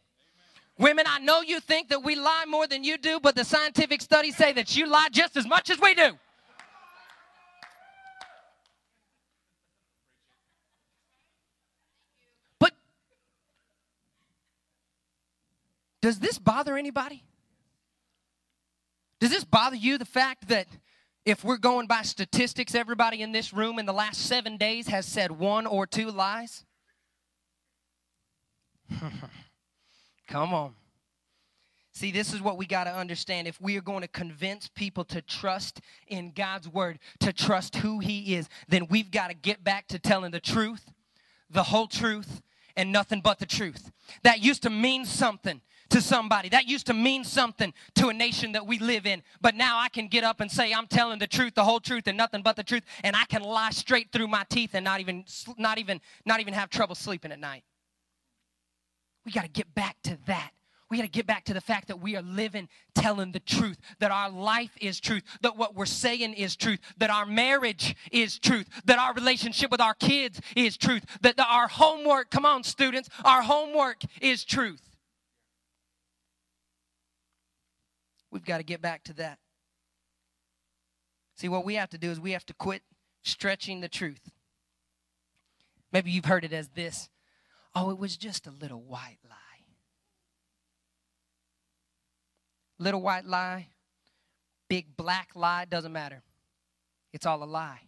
Women, 0.78 1.06
I 1.08 1.18
know 1.18 1.40
you 1.40 1.58
think 1.58 1.88
that 1.88 2.04
we 2.04 2.14
lie 2.14 2.44
more 2.46 2.68
than 2.68 2.84
you 2.84 2.98
do, 2.98 3.18
but 3.18 3.34
the 3.34 3.44
scientific 3.44 4.00
studies 4.00 4.36
say 4.36 4.52
that 4.52 4.76
you 4.76 4.86
lie 4.86 5.08
just 5.10 5.36
as 5.36 5.44
much 5.44 5.70
as 5.70 5.80
we 5.80 5.92
do. 5.94 6.16
But 12.60 12.74
does 16.00 16.20
this 16.20 16.38
bother 16.38 16.76
anybody? 16.76 17.24
Does 19.18 19.30
this 19.30 19.44
bother 19.44 19.74
you 19.74 19.98
the 19.98 20.04
fact 20.04 20.46
that 20.46 20.68
if 21.24 21.42
we're 21.42 21.58
going 21.58 21.88
by 21.88 22.02
statistics, 22.02 22.76
everybody 22.76 23.20
in 23.20 23.32
this 23.32 23.52
room 23.52 23.80
in 23.80 23.86
the 23.86 23.92
last 23.92 24.20
seven 24.20 24.56
days 24.56 24.86
has 24.86 25.06
said 25.06 25.32
one 25.32 25.66
or 25.66 25.88
two 25.88 26.12
lies? 26.12 26.64
Come 30.28 30.52
on. 30.54 30.74
See, 31.92 32.12
this 32.12 32.32
is 32.32 32.40
what 32.40 32.58
we 32.58 32.66
got 32.66 32.84
to 32.84 32.94
understand. 32.94 33.48
If 33.48 33.60
we 33.60 33.76
are 33.76 33.82
going 33.82 34.02
to 34.02 34.08
convince 34.08 34.68
people 34.68 35.04
to 35.06 35.20
trust 35.20 35.80
in 36.06 36.30
God's 36.30 36.68
word, 36.68 37.00
to 37.18 37.32
trust 37.32 37.76
who 37.76 37.98
He 37.98 38.36
is, 38.36 38.48
then 38.68 38.86
we've 38.88 39.10
got 39.10 39.28
to 39.28 39.34
get 39.34 39.64
back 39.64 39.88
to 39.88 39.98
telling 39.98 40.30
the 40.30 40.38
truth, 40.38 40.92
the 41.50 41.64
whole 41.64 41.88
truth, 41.88 42.40
and 42.76 42.92
nothing 42.92 43.20
but 43.20 43.40
the 43.40 43.46
truth. 43.46 43.90
That 44.22 44.40
used 44.40 44.62
to 44.62 44.70
mean 44.70 45.04
something 45.06 45.60
to 45.90 46.00
somebody. 46.00 46.50
That 46.50 46.68
used 46.68 46.86
to 46.86 46.94
mean 46.94 47.24
something 47.24 47.72
to 47.96 48.08
a 48.08 48.14
nation 48.14 48.52
that 48.52 48.66
we 48.66 48.78
live 48.78 49.06
in. 49.06 49.22
But 49.40 49.56
now 49.56 49.78
I 49.78 49.88
can 49.88 50.06
get 50.06 50.22
up 50.22 50.40
and 50.40 50.50
say 50.50 50.72
I'm 50.72 50.86
telling 50.86 51.18
the 51.18 51.26
truth, 51.26 51.54
the 51.54 51.64
whole 51.64 51.80
truth 51.80 52.06
and 52.06 52.16
nothing 52.16 52.42
but 52.42 52.54
the 52.54 52.62
truth, 52.62 52.84
and 53.02 53.16
I 53.16 53.24
can 53.24 53.42
lie 53.42 53.70
straight 53.70 54.12
through 54.12 54.28
my 54.28 54.44
teeth 54.48 54.74
and 54.74 54.84
not 54.84 55.00
even 55.00 55.24
not 55.56 55.78
even 55.78 56.00
not 56.24 56.40
even 56.40 56.54
have 56.54 56.70
trouble 56.70 56.94
sleeping 56.94 57.32
at 57.32 57.40
night. 57.40 57.64
We 59.28 59.32
got 59.32 59.42
to 59.42 59.50
get 59.50 59.74
back 59.74 59.98
to 60.04 60.16
that. 60.24 60.52
We 60.88 60.96
got 60.96 61.02
to 61.02 61.10
get 61.10 61.26
back 61.26 61.44
to 61.44 61.52
the 61.52 61.60
fact 61.60 61.88
that 61.88 62.00
we 62.00 62.16
are 62.16 62.22
living, 62.22 62.66
telling 62.94 63.32
the 63.32 63.40
truth, 63.40 63.76
that 63.98 64.10
our 64.10 64.30
life 64.30 64.70
is 64.80 65.00
truth, 65.00 65.22
that 65.42 65.54
what 65.54 65.74
we're 65.74 65.84
saying 65.84 66.32
is 66.32 66.56
truth, 66.56 66.78
that 66.96 67.10
our 67.10 67.26
marriage 67.26 67.94
is 68.10 68.38
truth, 68.38 68.70
that 68.86 68.98
our 68.98 69.12
relationship 69.12 69.70
with 69.70 69.82
our 69.82 69.92
kids 69.92 70.40
is 70.56 70.78
truth, 70.78 71.04
that 71.20 71.36
the, 71.36 71.44
our 71.44 71.68
homework, 71.68 72.30
come 72.30 72.46
on, 72.46 72.64
students, 72.64 73.10
our 73.22 73.42
homework 73.42 73.98
is 74.22 74.46
truth. 74.46 74.96
We've 78.30 78.46
got 78.46 78.56
to 78.56 78.64
get 78.64 78.80
back 78.80 79.04
to 79.04 79.12
that. 79.12 79.38
See, 81.36 81.50
what 81.50 81.66
we 81.66 81.74
have 81.74 81.90
to 81.90 81.98
do 81.98 82.10
is 82.10 82.18
we 82.18 82.32
have 82.32 82.46
to 82.46 82.54
quit 82.54 82.80
stretching 83.22 83.82
the 83.82 83.90
truth. 83.90 84.30
Maybe 85.92 86.12
you've 86.12 86.24
heard 86.24 86.46
it 86.46 86.54
as 86.54 86.68
this 86.68 87.10
oh, 87.78 87.90
it 87.90 87.98
was 87.98 88.16
just 88.16 88.46
a 88.46 88.50
little 88.50 88.80
white 88.80 89.18
lie. 89.28 89.34
Little 92.78 93.02
white 93.02 93.24
lie, 93.24 93.68
big 94.68 94.96
black 94.96 95.30
lie, 95.34 95.64
doesn't 95.64 95.92
matter. 95.92 96.22
It's 97.12 97.26
all 97.26 97.42
a 97.42 97.46
lie. 97.46 97.80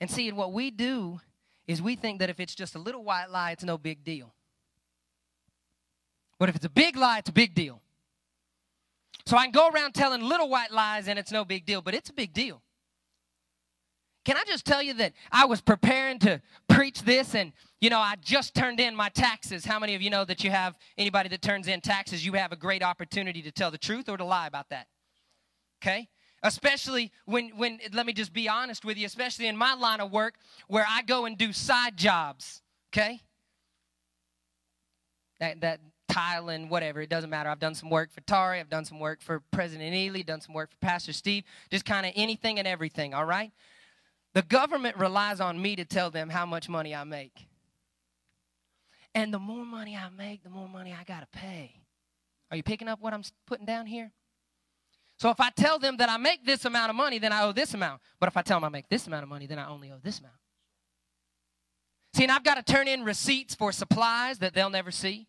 And 0.00 0.10
see, 0.10 0.30
what 0.32 0.52
we 0.52 0.70
do 0.70 1.20
is 1.66 1.82
we 1.82 1.96
think 1.96 2.20
that 2.20 2.30
if 2.30 2.38
it's 2.38 2.54
just 2.54 2.74
a 2.74 2.78
little 2.78 3.02
white 3.02 3.30
lie, 3.30 3.52
it's 3.52 3.64
no 3.64 3.76
big 3.76 4.04
deal. 4.04 4.32
But 6.38 6.48
if 6.48 6.56
it's 6.56 6.64
a 6.64 6.70
big 6.70 6.96
lie, 6.96 7.18
it's 7.18 7.30
a 7.30 7.32
big 7.32 7.54
deal. 7.54 7.82
So 9.26 9.36
I 9.36 9.42
can 9.42 9.52
go 9.52 9.68
around 9.68 9.94
telling 9.94 10.22
little 10.22 10.48
white 10.48 10.70
lies 10.70 11.08
and 11.08 11.18
it's 11.18 11.32
no 11.32 11.44
big 11.44 11.66
deal, 11.66 11.82
but 11.82 11.94
it's 11.94 12.10
a 12.10 12.12
big 12.12 12.32
deal. 12.32 12.62
Can 14.24 14.36
I 14.36 14.44
just 14.46 14.66
tell 14.66 14.82
you 14.82 14.94
that 14.94 15.14
I 15.32 15.46
was 15.46 15.60
preparing 15.60 16.18
to 16.20 16.42
preach 16.68 17.02
this 17.02 17.34
and, 17.34 17.52
you 17.80 17.88
know, 17.88 17.98
I 17.98 18.14
just 18.20 18.54
turned 18.54 18.78
in 18.78 18.94
my 18.94 19.08
taxes. 19.08 19.64
How 19.64 19.78
many 19.78 19.94
of 19.94 20.02
you 20.02 20.10
know 20.10 20.24
that 20.24 20.44
you 20.44 20.50
have 20.50 20.76
anybody 20.98 21.28
that 21.30 21.40
turns 21.40 21.66
in 21.66 21.80
taxes, 21.80 22.24
you 22.26 22.34
have 22.34 22.52
a 22.52 22.56
great 22.56 22.82
opportunity 22.82 23.40
to 23.42 23.50
tell 23.50 23.70
the 23.70 23.78
truth 23.78 24.08
or 24.08 24.16
to 24.16 24.24
lie 24.24 24.46
about 24.46 24.68
that? 24.68 24.86
Okay? 25.82 26.08
Especially 26.42 27.10
when, 27.24 27.50
when 27.56 27.78
let 27.92 28.06
me 28.06 28.12
just 28.12 28.32
be 28.32 28.48
honest 28.48 28.84
with 28.84 28.98
you, 28.98 29.06
especially 29.06 29.46
in 29.46 29.56
my 29.56 29.74
line 29.74 30.00
of 30.00 30.12
work 30.12 30.34
where 30.68 30.86
I 30.88 31.02
go 31.02 31.24
and 31.24 31.36
do 31.36 31.52
side 31.52 31.96
jobs, 31.96 32.62
okay? 32.92 33.20
That, 35.40 35.60
that 35.62 35.80
tiling, 36.08 36.68
whatever, 36.68 37.00
it 37.00 37.08
doesn't 37.08 37.30
matter. 37.30 37.48
I've 37.48 37.58
done 37.58 37.74
some 37.74 37.90
work 37.90 38.12
for 38.12 38.20
Tari, 38.20 38.60
I've 38.60 38.70
done 38.70 38.84
some 38.84 39.00
work 39.00 39.20
for 39.20 39.42
President 39.52 39.94
Ely, 39.94 40.22
done 40.22 40.40
some 40.40 40.54
work 40.54 40.70
for 40.70 40.76
Pastor 40.78 41.12
Steve, 41.12 41.44
just 41.70 41.84
kind 41.84 42.06
of 42.06 42.12
anything 42.14 42.58
and 42.58 42.68
everything, 42.68 43.14
all 43.14 43.24
right? 43.24 43.52
The 44.38 44.42
government 44.42 44.96
relies 44.96 45.40
on 45.40 45.60
me 45.60 45.74
to 45.74 45.84
tell 45.84 46.12
them 46.12 46.28
how 46.28 46.46
much 46.46 46.68
money 46.68 46.94
I 46.94 47.02
make. 47.02 47.48
And 49.12 49.34
the 49.34 49.40
more 49.40 49.64
money 49.64 49.96
I 49.96 50.10
make, 50.10 50.44
the 50.44 50.48
more 50.48 50.68
money 50.68 50.94
I 50.96 51.02
got 51.02 51.22
to 51.22 51.26
pay. 51.36 51.74
Are 52.48 52.56
you 52.56 52.62
picking 52.62 52.86
up 52.86 53.00
what 53.00 53.12
I'm 53.12 53.24
putting 53.48 53.66
down 53.66 53.86
here? 53.86 54.12
So 55.18 55.30
if 55.30 55.40
I 55.40 55.50
tell 55.50 55.80
them 55.80 55.96
that 55.96 56.08
I 56.08 56.18
make 56.18 56.46
this 56.46 56.64
amount 56.64 56.88
of 56.88 56.94
money, 56.94 57.18
then 57.18 57.32
I 57.32 57.42
owe 57.42 57.50
this 57.50 57.74
amount. 57.74 58.00
But 58.20 58.28
if 58.28 58.36
I 58.36 58.42
tell 58.42 58.58
them 58.58 58.64
I 58.64 58.68
make 58.68 58.88
this 58.88 59.08
amount 59.08 59.24
of 59.24 59.28
money, 59.28 59.48
then 59.48 59.58
I 59.58 59.66
only 59.66 59.90
owe 59.90 59.98
this 60.00 60.20
amount. 60.20 60.36
See, 62.14 62.22
and 62.22 62.30
I've 62.30 62.44
got 62.44 62.64
to 62.64 62.72
turn 62.72 62.86
in 62.86 63.02
receipts 63.02 63.56
for 63.56 63.72
supplies 63.72 64.38
that 64.38 64.54
they'll 64.54 64.70
never 64.70 64.92
see. 64.92 65.26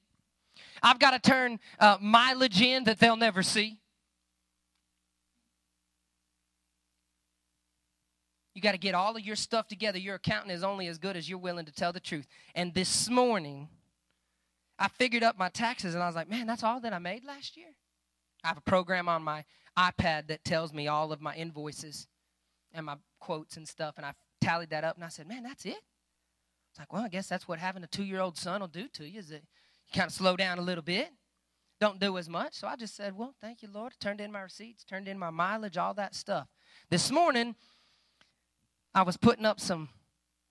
I've 0.83 0.99
got 0.99 1.19
to 1.19 1.19
turn 1.19 1.59
uh, 1.79 1.97
mileage 1.99 2.61
in 2.61 2.83
that 2.83 2.99
they'll 2.99 3.17
never 3.17 3.41
see. 3.41 3.79
You 8.59 8.61
got 8.61 8.73
to 8.73 8.77
get 8.77 8.93
all 8.93 9.15
of 9.15 9.25
your 9.25 9.37
stuff 9.37 9.69
together. 9.69 9.97
Your 9.97 10.15
accountant 10.15 10.51
is 10.51 10.65
only 10.65 10.87
as 10.87 10.97
good 10.97 11.15
as 11.15 11.29
you're 11.29 11.39
willing 11.39 11.63
to 11.63 11.71
tell 11.71 11.93
the 11.93 11.99
truth. 12.01 12.27
And 12.53 12.73
this 12.73 13.09
morning, 13.09 13.69
I 14.77 14.89
figured 14.89 15.23
up 15.23 15.37
my 15.37 15.47
taxes 15.47 15.93
and 15.93 16.03
I 16.03 16.07
was 16.07 16.15
like, 16.17 16.29
man, 16.29 16.45
that's 16.45 16.61
all 16.61 16.81
that 16.81 16.91
I 16.91 16.99
made 16.99 17.23
last 17.23 17.55
year. 17.55 17.69
I 18.43 18.49
have 18.49 18.57
a 18.57 18.61
program 18.61 19.07
on 19.07 19.23
my 19.23 19.45
iPad 19.77 20.27
that 20.27 20.43
tells 20.43 20.73
me 20.73 20.89
all 20.89 21.13
of 21.13 21.21
my 21.21 21.33
invoices 21.35 22.09
and 22.73 22.85
my 22.85 22.97
quotes 23.21 23.55
and 23.55 23.65
stuff. 23.65 23.93
And 23.95 24.05
I 24.05 24.11
tallied 24.41 24.71
that 24.71 24.83
up 24.83 24.97
and 24.97 25.05
I 25.05 25.07
said, 25.07 25.25
man, 25.25 25.43
that's 25.43 25.65
it? 25.65 25.79
It's 26.69 26.79
like, 26.79 26.91
well, 26.91 27.03
I 27.03 27.07
guess 27.07 27.27
that's 27.27 27.47
what 27.47 27.59
having 27.59 27.85
a 27.85 27.87
two 27.87 28.03
year 28.03 28.19
old 28.19 28.37
son 28.37 28.59
will 28.59 28.67
do 28.67 28.89
to 28.89 29.07
you 29.07 29.19
is 29.19 29.29
that 29.29 29.43
you 29.87 29.93
kind 29.95 30.07
of 30.07 30.13
slow 30.13 30.35
down 30.35 30.59
a 30.59 30.63
little 30.63 30.83
bit, 30.83 31.07
don't 31.79 32.01
do 32.01 32.17
as 32.17 32.27
much. 32.27 32.55
So 32.55 32.67
I 32.67 32.75
just 32.75 32.97
said, 32.97 33.17
well, 33.17 33.33
thank 33.39 33.61
you, 33.61 33.69
Lord. 33.73 33.93
Turned 34.01 34.19
in 34.19 34.33
my 34.33 34.41
receipts, 34.41 34.83
turned 34.83 35.07
in 35.07 35.17
my 35.17 35.29
mileage, 35.29 35.77
all 35.77 35.93
that 35.93 36.13
stuff. 36.13 36.49
This 36.89 37.09
morning, 37.09 37.55
I 38.93 39.03
was 39.03 39.17
putting 39.17 39.45
up 39.45 39.59
some 39.59 39.89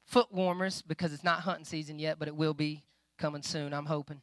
foot 0.04 0.32
warmers 0.32 0.82
because 0.82 1.12
it's 1.12 1.24
not 1.24 1.40
hunting 1.40 1.64
season 1.64 1.98
yet, 1.98 2.18
but 2.18 2.28
it 2.28 2.36
will 2.36 2.54
be 2.54 2.84
coming 3.18 3.42
soon, 3.42 3.74
I'm 3.74 3.86
hoping. 3.86 4.22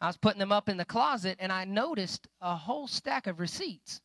I 0.00 0.06
was 0.06 0.16
putting 0.16 0.38
them 0.38 0.52
up 0.52 0.68
in 0.68 0.76
the 0.76 0.84
closet 0.84 1.36
and 1.40 1.52
I 1.52 1.64
noticed 1.64 2.28
a 2.40 2.54
whole 2.54 2.86
stack 2.86 3.26
of 3.26 3.40
receipts. 3.40 4.00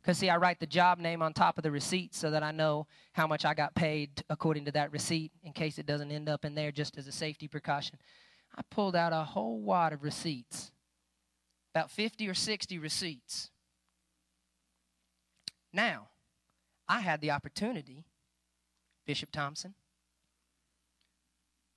Because, 0.00 0.18
see, 0.18 0.28
I 0.28 0.36
write 0.36 0.58
the 0.58 0.66
job 0.66 0.98
name 0.98 1.22
on 1.22 1.32
top 1.32 1.58
of 1.58 1.62
the 1.62 1.70
receipt 1.70 2.14
so 2.14 2.30
that 2.32 2.42
I 2.42 2.50
know 2.50 2.86
how 3.12 3.26
much 3.26 3.44
I 3.44 3.54
got 3.54 3.74
paid 3.74 4.22
according 4.28 4.64
to 4.64 4.72
that 4.72 4.92
receipt 4.92 5.32
in 5.44 5.52
case 5.52 5.78
it 5.78 5.86
doesn't 5.86 6.10
end 6.10 6.28
up 6.28 6.44
in 6.44 6.54
there 6.54 6.72
just 6.72 6.98
as 6.98 7.06
a 7.06 7.12
safety 7.12 7.46
precaution. 7.46 7.98
I 8.56 8.62
pulled 8.68 8.96
out 8.96 9.12
a 9.12 9.24
whole 9.24 9.60
wad 9.60 9.92
of 9.92 10.02
receipts, 10.02 10.72
about 11.74 11.90
50 11.90 12.28
or 12.28 12.34
60 12.34 12.78
receipts. 12.78 13.50
Now, 15.72 16.08
I 16.88 17.00
had 17.00 17.20
the 17.20 17.30
opportunity 17.30 18.04
Bishop 19.06 19.30
Thompson, 19.32 19.74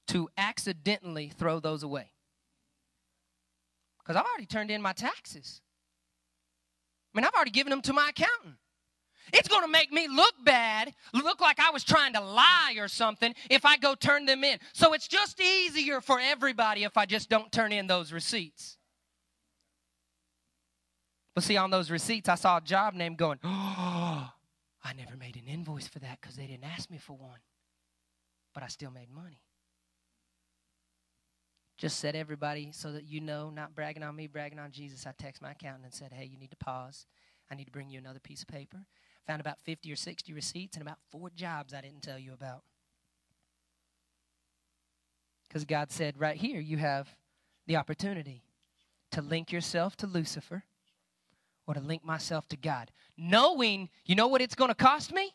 to 0.07 0.29
accidentally 0.37 1.29
throw 1.29 1.59
those 1.59 1.83
away. 1.83 2.11
Because 3.99 4.15
I've 4.15 4.25
already 4.25 4.45
turned 4.45 4.69
in 4.69 4.81
my 4.81 4.93
taxes. 4.93 5.61
I 7.13 7.17
mean, 7.17 7.25
I've 7.25 7.33
already 7.33 7.51
given 7.51 7.71
them 7.71 7.81
to 7.83 7.93
my 7.93 8.09
accountant. 8.09 8.57
It's 9.33 9.47
going 9.47 9.63
to 9.63 9.67
make 9.67 9.91
me 9.91 10.07
look 10.07 10.33
bad, 10.43 10.93
look 11.13 11.41
like 11.41 11.59
I 11.59 11.71
was 11.71 11.83
trying 11.83 12.13
to 12.13 12.21
lie 12.21 12.75
or 12.77 12.87
something 12.87 13.33
if 13.49 13.65
I 13.65 13.77
go 13.77 13.95
turn 13.95 14.25
them 14.25 14.43
in. 14.43 14.59
So 14.73 14.93
it's 14.93 15.07
just 15.07 15.41
easier 15.41 16.01
for 16.01 16.19
everybody 16.19 16.83
if 16.83 16.97
I 16.97 17.05
just 17.05 17.29
don't 17.29 17.51
turn 17.51 17.71
in 17.71 17.87
those 17.87 18.13
receipts. 18.13 18.77
But 21.33 21.43
see, 21.43 21.57
on 21.57 21.69
those 21.69 21.89
receipts, 21.91 22.29
I 22.29 22.35
saw 22.35 22.57
a 22.57 22.61
job 22.61 22.93
name 22.93 23.15
going, 23.15 23.39
oh, 23.43 24.29
I 24.85 24.93
never 24.93 25.17
made 25.17 25.35
an 25.35 25.47
invoice 25.51 25.87
for 25.87 25.97
that 25.99 26.21
because 26.21 26.35
they 26.35 26.45
didn't 26.45 26.63
ask 26.63 26.91
me 26.91 26.99
for 26.99 27.13
one. 27.13 27.39
But 28.53 28.61
I 28.61 28.67
still 28.67 28.91
made 28.91 29.09
money. 29.11 29.41
Just 31.75 31.99
said 31.99 32.15
everybody 32.15 32.69
so 32.71 32.91
that 32.91 33.03
you 33.03 33.19
know, 33.19 33.49
not 33.49 33.75
bragging 33.75 34.03
on 34.03 34.15
me, 34.15 34.27
bragging 34.27 34.59
on 34.59 34.71
Jesus. 34.71 35.07
I 35.07 35.13
text 35.17 35.41
my 35.41 35.51
accountant 35.51 35.85
and 35.85 35.93
said, 35.93 36.13
hey, 36.13 36.25
you 36.25 36.37
need 36.37 36.51
to 36.51 36.57
pause. 36.57 37.07
I 37.51 37.55
need 37.55 37.65
to 37.65 37.71
bring 37.71 37.89
you 37.89 37.97
another 37.97 38.19
piece 38.19 38.43
of 38.43 38.47
paper. 38.47 38.85
Found 39.25 39.41
about 39.41 39.59
50 39.59 39.91
or 39.91 39.95
60 39.95 40.31
receipts 40.33 40.77
and 40.77 40.85
about 40.85 40.99
four 41.11 41.31
jobs 41.31 41.73
I 41.73 41.81
didn't 41.81 42.03
tell 42.03 42.19
you 42.19 42.31
about. 42.31 42.61
Because 45.47 45.65
God 45.65 45.91
said, 45.91 46.19
right 46.19 46.37
here, 46.37 46.59
you 46.59 46.77
have 46.77 47.15
the 47.65 47.75
opportunity 47.75 48.43
to 49.11 49.21
link 49.21 49.51
yourself 49.51 49.97
to 49.97 50.07
Lucifer 50.07 50.63
or 51.67 51.73
to 51.73 51.79
link 51.79 52.03
myself 52.03 52.47
to 52.49 52.57
God. 52.57 52.91
Knowing, 53.17 53.89
you 54.05 54.15
know 54.15 54.27
what 54.27 54.41
it's 54.41 54.55
going 54.55 54.69
to 54.69 54.75
cost 54.75 55.13
me? 55.13 55.31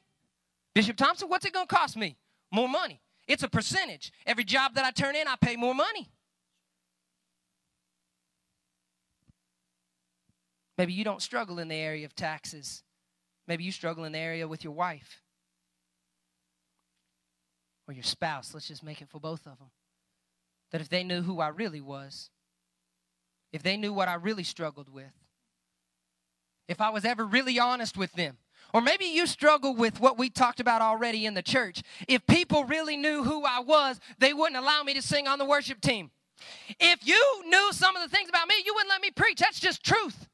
Bishop 0.75 0.97
Thompson, 0.97 1.29
what's 1.29 1.45
it 1.45 1.53
going 1.53 1.66
to 1.66 1.75
cost 1.75 1.97
me? 1.97 2.16
More 2.53 2.69
money. 2.69 3.01
It's 3.27 3.43
a 3.43 3.49
percentage. 3.49 4.12
Every 4.27 4.45
job 4.45 4.75
that 4.75 4.85
I 4.85 4.90
turn 4.90 5.16
in, 5.16 5.27
I 5.29 5.37
pay 5.40 5.57
more 5.57 5.75
money. 5.75 6.11
Maybe 10.79 10.93
you 10.93 11.05
don't 11.05 11.21
struggle 11.21 11.59
in 11.59 11.69
the 11.69 11.75
area 11.75 12.07
of 12.07 12.14
taxes. 12.14 12.83
Maybe 13.47 13.64
you 13.64 13.73
struggle 13.73 14.05
in 14.05 14.12
the 14.12 14.19
area 14.19 14.49
with 14.49 14.64
your 14.64 14.73
wife 14.73 15.23
or 17.87 17.93
your 17.93 18.05
spouse. 18.05 18.55
Let's 18.55 18.69
just 18.69 18.83
make 18.83 19.03
it 19.03 19.09
for 19.09 19.21
both 19.21 19.40
of 19.47 19.59
them. 19.59 19.71
That 20.71 20.81
if 20.81 20.88
they 20.88 21.05
knew 21.05 21.23
who 21.23 21.40
I 21.40 21.49
really 21.49 21.81
was, 21.81 22.31
if 23.53 23.62
they 23.62 23.77
knew 23.77 23.93
what 23.93 24.09
I 24.09 24.14
really 24.14 24.45
struggled 24.45 24.88
with, 24.88 25.12
if 26.70 26.80
I 26.80 26.88
was 26.88 27.04
ever 27.04 27.26
really 27.26 27.59
honest 27.59 27.98
with 27.98 28.12
them. 28.12 28.38
Or 28.72 28.80
maybe 28.80 29.04
you 29.04 29.26
struggle 29.26 29.74
with 29.74 29.98
what 30.00 30.16
we 30.16 30.30
talked 30.30 30.61
about 30.61 30.80
already 30.80 31.26
in 31.26 31.35
the 31.35 31.42
church. 31.42 31.83
If 32.06 32.24
people 32.28 32.64
really 32.64 32.96
knew 32.96 33.24
who 33.24 33.44
I 33.44 33.59
was, 33.59 33.98
they 34.18 34.33
wouldn't 34.33 34.56
allow 34.56 34.85
me 34.85 34.94
to 34.94 35.02
sing 35.02 35.26
on 35.26 35.40
the 35.40 35.44
worship 35.44 35.80
team. 35.80 36.12
If 36.78 37.04
you 37.04 37.42
knew 37.46 37.72
some 37.72 37.96
of 37.96 38.09
the 38.09 38.16
things 38.16 38.28
about 38.28 38.46
me, 38.46 38.54
you 38.64 38.72
wouldn't 38.72 38.88
let 38.88 39.02
me 39.02 39.11
preach. 39.11 39.40
That's 39.40 39.59
just 39.59 39.85
truth. 39.85 40.28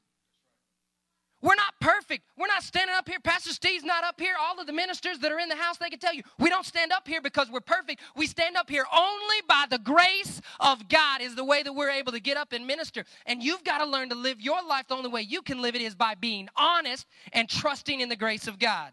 We're 1.41 1.55
not 1.55 1.75
perfect. 1.79 2.23
We're 2.35 2.47
not 2.47 2.63
standing 2.63 2.95
up 2.95 3.07
here. 3.07 3.19
Pastor 3.23 3.51
Steve's 3.51 3.83
not 3.83 4.03
up 4.03 4.19
here. 4.19 4.33
All 4.39 4.59
of 4.59 4.65
the 4.65 4.73
ministers 4.73 5.19
that 5.19 5.31
are 5.31 5.37
in 5.37 5.49
the 5.49 5.55
house, 5.55 5.77
they 5.77 5.89
can 5.89 5.99
tell 5.99 6.13
you, 6.13 6.23
we 6.39 6.49
don't 6.49 6.65
stand 6.65 6.91
up 6.91 7.07
here 7.07 7.21
because 7.21 7.51
we're 7.51 7.59
perfect. 7.59 8.01
We 8.15 8.25
stand 8.25 8.57
up 8.57 8.69
here 8.69 8.85
only 8.91 9.35
by 9.47 9.65
the 9.69 9.77
grace 9.77 10.41
of 10.59 10.89
God, 10.89 11.21
is 11.21 11.35
the 11.35 11.45
way 11.45 11.61
that 11.61 11.73
we're 11.73 11.91
able 11.91 12.11
to 12.13 12.19
get 12.19 12.37
up 12.37 12.53
and 12.53 12.65
minister. 12.65 13.05
And 13.27 13.43
you've 13.43 13.63
got 13.63 13.79
to 13.79 13.85
learn 13.85 14.09
to 14.09 14.15
live 14.15 14.41
your 14.41 14.63
life. 14.67 14.87
The 14.87 14.95
only 14.95 15.09
way 15.09 15.21
you 15.21 15.43
can 15.43 15.61
live 15.61 15.75
it 15.75 15.81
is 15.81 15.93
by 15.93 16.15
being 16.15 16.49
honest 16.55 17.05
and 17.33 17.47
trusting 17.47 18.01
in 18.01 18.09
the 18.09 18.15
grace 18.15 18.47
of 18.47 18.57
God. 18.57 18.91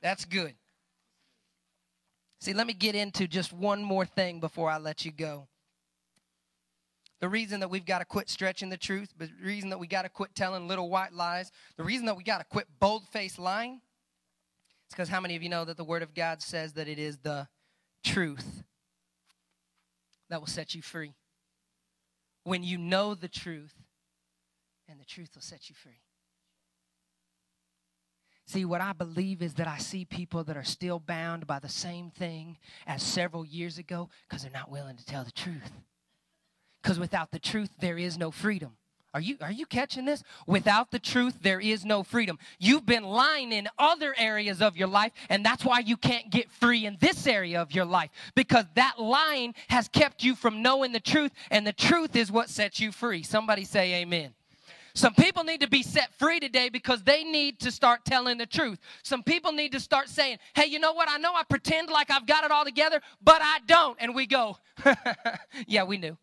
That's 0.00 0.24
good. 0.24 0.54
See, 2.40 2.52
let 2.52 2.66
me 2.66 2.74
get 2.74 2.94
into 2.94 3.26
just 3.26 3.52
one 3.52 3.82
more 3.82 4.04
thing 4.04 4.38
before 4.38 4.70
I 4.70 4.78
let 4.78 5.04
you 5.04 5.10
go. 5.10 5.48
The 7.22 7.28
reason 7.28 7.60
that 7.60 7.70
we've 7.70 7.86
got 7.86 8.00
to 8.00 8.04
quit 8.04 8.28
stretching 8.28 8.68
the 8.68 8.76
truth, 8.76 9.14
the 9.16 9.30
reason 9.40 9.70
that 9.70 9.78
we 9.78 9.86
got 9.86 10.02
to 10.02 10.08
quit 10.08 10.34
telling 10.34 10.66
little 10.66 10.90
white 10.90 11.12
lies, 11.12 11.52
the 11.76 11.84
reason 11.84 12.04
that 12.06 12.16
we 12.16 12.24
got 12.24 12.38
to 12.38 12.44
quit 12.44 12.66
bold 12.80 13.06
faced 13.12 13.38
lying, 13.38 13.80
it's 14.86 14.94
because 14.94 15.08
how 15.08 15.20
many 15.20 15.36
of 15.36 15.42
you 15.42 15.48
know 15.48 15.64
that 15.64 15.76
the 15.76 15.84
Word 15.84 16.02
of 16.02 16.14
God 16.14 16.42
says 16.42 16.72
that 16.72 16.88
it 16.88 16.98
is 16.98 17.18
the 17.18 17.46
truth 18.02 18.64
that 20.30 20.40
will 20.40 20.48
set 20.48 20.74
you 20.74 20.82
free? 20.82 21.14
When 22.42 22.64
you 22.64 22.76
know 22.76 23.14
the 23.14 23.28
truth, 23.28 23.74
and 24.88 24.98
the 24.98 25.04
truth 25.04 25.30
will 25.36 25.42
set 25.42 25.70
you 25.70 25.76
free. 25.76 26.00
See, 28.48 28.64
what 28.64 28.80
I 28.80 28.92
believe 28.92 29.42
is 29.42 29.54
that 29.54 29.68
I 29.68 29.78
see 29.78 30.04
people 30.04 30.42
that 30.42 30.56
are 30.56 30.64
still 30.64 30.98
bound 30.98 31.46
by 31.46 31.60
the 31.60 31.68
same 31.68 32.10
thing 32.10 32.58
as 32.84 33.00
several 33.00 33.46
years 33.46 33.78
ago 33.78 34.10
because 34.28 34.42
they're 34.42 34.50
not 34.50 34.72
willing 34.72 34.96
to 34.96 35.06
tell 35.06 35.22
the 35.22 35.30
truth. 35.30 35.70
Because 36.82 36.98
without 36.98 37.30
the 37.30 37.38
truth, 37.38 37.70
there 37.80 37.96
is 37.96 38.18
no 38.18 38.30
freedom. 38.30 38.72
Are 39.14 39.20
you, 39.20 39.36
are 39.42 39.52
you 39.52 39.66
catching 39.66 40.06
this? 40.06 40.22
Without 40.46 40.90
the 40.90 40.98
truth, 40.98 41.38
there 41.42 41.60
is 41.60 41.84
no 41.84 42.02
freedom. 42.02 42.38
You've 42.58 42.86
been 42.86 43.04
lying 43.04 43.52
in 43.52 43.68
other 43.78 44.14
areas 44.18 44.62
of 44.62 44.74
your 44.74 44.88
life, 44.88 45.12
and 45.28 45.44
that's 45.44 45.66
why 45.66 45.80
you 45.80 45.98
can't 45.98 46.30
get 46.30 46.50
free 46.50 46.86
in 46.86 46.96
this 46.98 47.26
area 47.26 47.60
of 47.60 47.72
your 47.72 47.84
life. 47.84 48.10
Because 48.34 48.64
that 48.74 48.94
lying 48.98 49.54
has 49.68 49.86
kept 49.86 50.24
you 50.24 50.34
from 50.34 50.62
knowing 50.62 50.92
the 50.92 51.00
truth, 51.00 51.30
and 51.50 51.66
the 51.66 51.74
truth 51.74 52.16
is 52.16 52.32
what 52.32 52.48
sets 52.48 52.80
you 52.80 52.90
free. 52.90 53.22
Somebody 53.22 53.64
say 53.64 54.00
amen. 54.00 54.32
Some 54.94 55.14
people 55.14 55.44
need 55.44 55.60
to 55.60 55.68
be 55.68 55.82
set 55.82 56.12
free 56.18 56.40
today 56.40 56.70
because 56.70 57.02
they 57.02 57.22
need 57.22 57.60
to 57.60 57.70
start 57.70 58.04
telling 58.06 58.38
the 58.38 58.46
truth. 58.46 58.78
Some 59.02 59.22
people 59.22 59.52
need 59.52 59.72
to 59.72 59.80
start 59.80 60.08
saying, 60.08 60.38
hey, 60.54 60.66
you 60.66 60.78
know 60.78 60.92
what? 60.92 61.08
I 61.08 61.18
know 61.18 61.32
I 61.34 61.44
pretend 61.44 61.90
like 61.90 62.10
I've 62.10 62.26
got 62.26 62.44
it 62.44 62.50
all 62.50 62.64
together, 62.64 63.00
but 63.22 63.40
I 63.42 63.60
don't. 63.66 63.96
And 64.00 64.14
we 64.14 64.26
go, 64.26 64.56
yeah, 65.66 65.84
we 65.84 65.98
knew. 65.98 66.16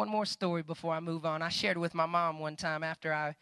One 0.00 0.08
more 0.08 0.24
story 0.24 0.62
before 0.62 0.94
I 0.94 1.00
move 1.00 1.26
on. 1.26 1.42
I 1.42 1.50
shared 1.50 1.76
with 1.76 1.92
my 1.92 2.06
mom 2.06 2.38
one 2.38 2.56
time 2.56 2.82
after 2.82 3.12
I 3.12 3.36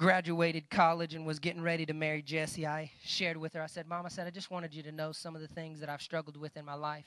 graduated 0.00 0.68
college 0.68 1.14
and 1.14 1.24
was 1.24 1.38
getting 1.38 1.62
ready 1.62 1.86
to 1.86 1.94
marry 1.94 2.22
Jesse. 2.22 2.66
I 2.66 2.90
shared 3.04 3.36
with 3.36 3.52
her, 3.52 3.62
I 3.62 3.66
said, 3.66 3.86
Mom, 3.86 4.04
I 4.04 4.08
said, 4.08 4.26
I 4.26 4.30
just 4.30 4.50
wanted 4.50 4.74
you 4.74 4.82
to 4.82 4.90
know 4.90 5.12
some 5.12 5.36
of 5.36 5.42
the 5.42 5.46
things 5.46 5.78
that 5.78 5.88
I've 5.88 6.02
struggled 6.02 6.36
with 6.36 6.56
in 6.56 6.64
my 6.64 6.74
life. 6.74 7.06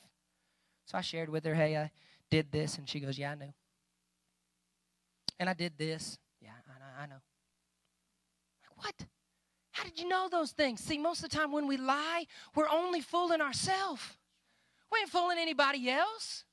So 0.86 0.98
I 0.98 1.02
shared 1.02 1.28
with 1.28 1.44
her, 1.44 1.54
hey, 1.54 1.76
I 1.76 1.92
did 2.32 2.54
this. 2.54 2.78
And 2.78 2.88
she 2.88 3.02
goes, 3.02 3.20
yeah, 3.20 3.32
I 3.32 3.36
knew. 3.36 3.54
And 5.42 5.50
I 5.50 5.54
did 5.54 5.78
this. 5.78 6.18
Yeah, 6.42 6.52
I, 6.66 7.04
I 7.04 7.06
know. 7.08 7.20
Like, 8.62 8.78
what? 8.78 9.08
How 9.72 9.84
did 9.84 10.00
you 10.00 10.08
know 10.08 10.30
those 10.32 10.52
things? 10.52 10.80
See, 10.80 10.98
most 10.98 11.22
of 11.22 11.30
the 11.30 11.36
time 11.36 11.52
when 11.52 11.68
we 11.68 11.76
lie, 11.76 12.28
we're 12.56 12.70
only 12.70 13.02
fooling 13.02 13.42
ourselves. 13.42 14.04
We 14.90 15.00
ain't 15.00 15.10
fooling 15.10 15.38
anybody 15.38 15.90
else. 15.90 16.46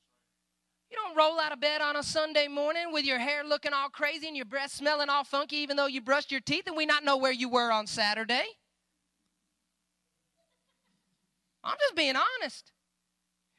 You 0.90 0.96
don't 0.96 1.16
roll 1.16 1.38
out 1.38 1.53
of 1.53 1.61
bed 1.61 1.81
on 1.81 1.94
a 1.94 2.03
Sunday 2.03 2.48
morning 2.48 2.92
with 2.92 3.05
your 3.05 3.18
hair 3.18 3.44
looking 3.44 3.72
all 3.72 3.88
crazy 3.88 4.26
and 4.26 4.37
your 4.37 4.46
breath 4.46 4.72
smelling 4.72 5.09
all 5.09 5.22
funky 5.22 5.57
even 5.59 5.76
though 5.76 5.87
you 5.87 6.00
brushed 6.00 6.33
your 6.33 6.40
teeth 6.40 6.64
and 6.66 6.76
we 6.76 6.85
not 6.85 7.05
know 7.05 7.16
where 7.16 7.33
you 7.33 7.48
were 7.48 7.70
on 7.70 7.87
Saturday. 7.87 8.44
I'm 11.62 11.76
just 11.79 11.94
being 11.94 12.16
honest. 12.16 12.72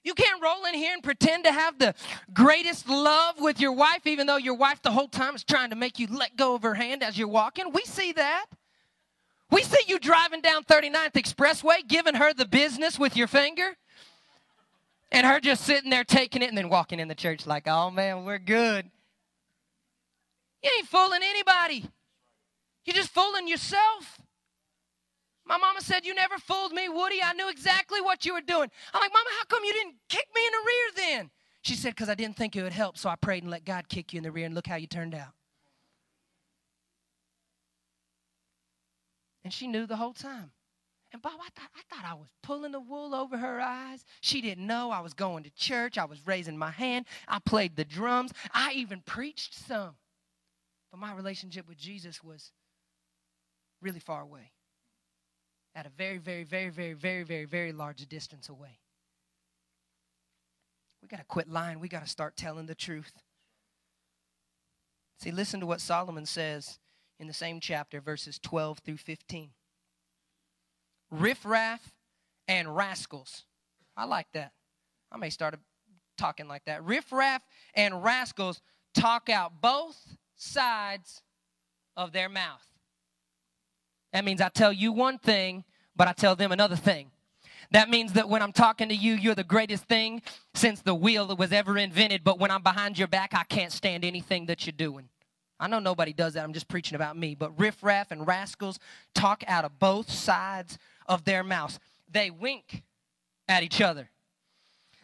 You 0.03 0.13
can't 0.13 0.41
roll 0.41 0.65
in 0.65 0.73
here 0.73 0.93
and 0.93 1.03
pretend 1.03 1.43
to 1.43 1.51
have 1.51 1.77
the 1.77 1.93
greatest 2.33 2.89
love 2.89 3.35
with 3.39 3.59
your 3.59 3.71
wife, 3.71 4.07
even 4.07 4.25
though 4.25 4.37
your 4.37 4.55
wife 4.55 4.81
the 4.81 4.91
whole 4.91 5.07
time 5.07 5.35
is 5.35 5.43
trying 5.43 5.69
to 5.69 5.75
make 5.75 5.99
you 5.99 6.07
let 6.07 6.35
go 6.35 6.55
of 6.55 6.63
her 6.63 6.73
hand 6.73 7.03
as 7.03 7.17
you're 7.17 7.27
walking. 7.27 7.71
We 7.71 7.83
see 7.83 8.11
that. 8.13 8.47
We 9.51 9.61
see 9.61 9.83
you 9.87 9.99
driving 9.99 10.41
down 10.41 10.63
39th 10.63 11.13
Expressway, 11.13 11.87
giving 11.87 12.15
her 12.15 12.33
the 12.33 12.47
business 12.47 12.97
with 12.97 13.15
your 13.15 13.27
finger, 13.27 13.75
and 15.11 15.27
her 15.27 15.39
just 15.39 15.63
sitting 15.63 15.89
there 15.89 16.03
taking 16.03 16.41
it 16.41 16.49
and 16.49 16.57
then 16.57 16.69
walking 16.69 16.99
in 16.99 17.07
the 17.07 17.15
church 17.15 17.45
like, 17.45 17.67
oh 17.67 17.91
man, 17.91 18.25
we're 18.25 18.39
good. 18.39 18.89
You 20.63 20.71
ain't 20.77 20.87
fooling 20.87 21.21
anybody, 21.23 21.85
you're 22.85 22.95
just 22.95 23.09
fooling 23.09 23.47
yourself. 23.47 24.19
My 25.45 25.57
mama 25.57 25.81
said, 25.81 26.05
You 26.05 26.13
never 26.13 26.37
fooled 26.37 26.71
me, 26.71 26.87
Woody. 26.87 27.19
I 27.21 27.33
knew 27.33 27.49
exactly 27.49 27.99
what 27.99 28.25
you 28.25 28.33
were 28.33 28.41
doing. 28.41 28.69
I'm 28.93 29.01
like, 29.01 29.11
Mama, 29.11 29.29
how 29.39 29.45
come 29.45 29.63
you 29.65 29.73
didn't 29.73 29.95
kick 30.07 30.27
me 30.33 30.41
in 30.45 30.51
the 30.51 30.65
rear 30.65 31.17
then? 31.17 31.31
She 31.63 31.75
said, 31.75 31.89
Because 31.89 32.09
I 32.09 32.15
didn't 32.15 32.37
think 32.37 32.55
it 32.55 32.63
would 32.63 32.71
help, 32.71 32.97
so 32.97 33.09
I 33.09 33.15
prayed 33.15 33.43
and 33.43 33.51
let 33.51 33.65
God 33.65 33.89
kick 33.89 34.13
you 34.13 34.17
in 34.19 34.23
the 34.23 34.31
rear, 34.31 34.45
and 34.45 34.55
look 34.55 34.67
how 34.67 34.75
you 34.75 34.87
turned 34.87 35.15
out. 35.15 35.33
And 39.43 39.51
she 39.51 39.67
knew 39.67 39.85
the 39.85 39.97
whole 39.97 40.13
time. 40.13 40.51
And 41.13 41.21
Bob, 41.21 41.33
I 41.39 41.49
thought, 41.59 41.69
I 41.75 41.81
thought 41.93 42.09
I 42.09 42.13
was 42.13 42.29
pulling 42.41 42.71
the 42.71 42.79
wool 42.79 43.13
over 43.13 43.37
her 43.37 43.59
eyes. 43.59 44.05
She 44.21 44.39
didn't 44.41 44.65
know 44.65 44.91
I 44.91 45.01
was 45.01 45.13
going 45.13 45.43
to 45.43 45.49
church. 45.51 45.97
I 45.97 46.05
was 46.05 46.25
raising 46.25 46.57
my 46.57 46.71
hand. 46.71 47.05
I 47.27 47.39
played 47.39 47.75
the 47.75 47.83
drums. 47.83 48.31
I 48.53 48.71
even 48.73 49.01
preached 49.01 49.53
some. 49.53 49.95
But 50.89 50.99
my 50.99 51.13
relationship 51.13 51.67
with 51.67 51.77
Jesus 51.77 52.23
was 52.23 52.51
really 53.81 53.99
far 53.99 54.21
away 54.21 54.51
at 55.75 55.85
a 55.85 55.89
very, 55.89 56.17
very, 56.17 56.43
very, 56.43 56.69
very, 56.69 56.93
very, 56.93 57.23
very, 57.23 57.45
very 57.45 57.71
large 57.71 58.05
distance 58.07 58.49
away. 58.49 58.79
We 61.01 61.07
got 61.07 61.17
to 61.17 61.25
quit 61.25 61.49
lying. 61.49 61.79
We 61.79 61.87
got 61.87 62.03
to 62.03 62.09
start 62.09 62.37
telling 62.37 62.67
the 62.67 62.75
truth. 62.75 63.13
See, 65.19 65.31
listen 65.31 65.59
to 65.59 65.65
what 65.65 65.81
Solomon 65.81 66.25
says 66.25 66.79
in 67.19 67.27
the 67.27 67.33
same 67.33 67.59
chapter, 67.59 68.01
verses 68.01 68.39
12 68.39 68.79
through 68.79 68.97
15. 68.97 69.51
Riffraff 71.11 71.81
and 72.47 72.75
rascals. 72.75 73.45
I 73.95 74.05
like 74.05 74.27
that. 74.33 74.53
I 75.11 75.17
may 75.17 75.29
start 75.29 75.55
talking 76.17 76.47
like 76.47 76.65
that. 76.65 76.83
Riffraff 76.83 77.41
and 77.75 78.03
rascals 78.03 78.61
talk 78.95 79.29
out 79.29 79.61
both 79.61 80.17
sides 80.35 81.21
of 81.97 82.13
their 82.13 82.29
mouth. 82.29 82.65
That 84.13 84.25
means 84.25 84.41
I 84.41 84.49
tell 84.49 84.73
you 84.73 84.91
one 84.91 85.17
thing, 85.17 85.63
but 85.95 86.07
I 86.07 86.13
tell 86.13 86.35
them 86.35 86.51
another 86.51 86.75
thing. 86.75 87.11
That 87.71 87.89
means 87.89 88.13
that 88.13 88.27
when 88.27 88.41
I'm 88.41 88.51
talking 88.51 88.89
to 88.89 88.95
you, 88.95 89.13
you're 89.13 89.35
the 89.35 89.43
greatest 89.43 89.85
thing 89.85 90.21
since 90.53 90.81
the 90.81 90.93
wheel 90.93 91.27
that 91.27 91.37
was 91.37 91.53
ever 91.53 91.77
invented. 91.77 92.23
But 92.23 92.37
when 92.37 92.51
I'm 92.51 92.63
behind 92.63 92.97
your 92.97 93.07
back, 93.07 93.33
I 93.33 93.43
can't 93.43 93.71
stand 93.71 94.03
anything 94.03 94.47
that 94.47 94.65
you're 94.65 94.73
doing. 94.75 95.07
I 95.57 95.67
know 95.67 95.79
nobody 95.79 96.11
does 96.11 96.33
that. 96.33 96.43
I'm 96.43 96.53
just 96.53 96.67
preaching 96.67 96.95
about 96.95 97.15
me. 97.15 97.35
But 97.35 97.57
riffraff 97.57 98.11
and 98.11 98.27
rascals 98.27 98.79
talk 99.13 99.43
out 99.47 99.63
of 99.63 99.79
both 99.79 100.09
sides 100.09 100.77
of 101.11 101.25
their 101.25 101.43
mouths. 101.43 101.77
They 102.09 102.31
wink 102.31 102.83
at 103.49 103.63
each 103.63 103.81
other. 103.81 104.09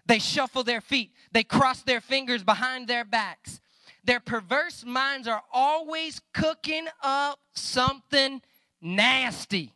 They 0.06 0.20
shuffle 0.20 0.64
their 0.64 0.80
feet. 0.80 1.12
They 1.34 1.44
cross 1.44 1.82
their 1.82 2.00
fingers 2.00 2.44
behind 2.44 2.88
their 2.88 3.04
backs. 3.04 3.60
Their 4.06 4.22
perverse 4.22 4.86
minds 4.86 5.28
are 5.28 5.44
always 5.52 6.22
cooking 6.34 6.88
up 7.04 7.40
something 7.54 8.42
nasty. 8.82 9.74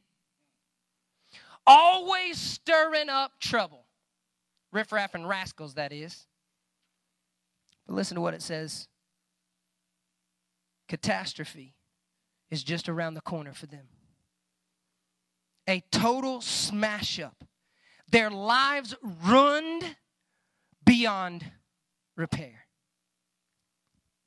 Always 1.67 2.37
stirring 2.37 3.09
up 3.09 3.33
trouble. 3.41 3.83
Riffraff 4.71 5.13
and 5.13 5.27
rascals, 5.27 5.73
that 5.73 5.91
is. 5.91 6.27
But 7.85 7.95
listen 7.95 8.15
to 8.15 8.21
what 8.21 8.33
it 8.33 8.41
says 8.41 8.87
catastrophe 10.87 11.73
is 12.49 12.63
just 12.63 12.87
around 12.87 13.15
the 13.15 13.21
corner 13.21 13.53
for 13.53 13.65
them. 13.65 13.87
A 15.71 15.81
total 15.89 16.41
smash 16.41 17.17
up. 17.17 17.45
Their 18.11 18.29
lives 18.29 18.93
ruined 19.25 19.95
beyond 20.85 21.49
repair. 22.17 22.65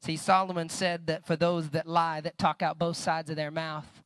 See, 0.01 0.17
Solomon 0.17 0.71
said 0.71 1.07
that 1.09 1.27
for 1.27 1.37
those 1.37 1.69
that 1.71 1.87
lie, 1.87 2.23
that 2.23 2.39
talk 2.39 2.63
out 2.63 2.79
both 2.79 2.97
sides 2.97 3.29
of 3.29 3.37
their 3.37 3.51
mouth, 3.51 4.03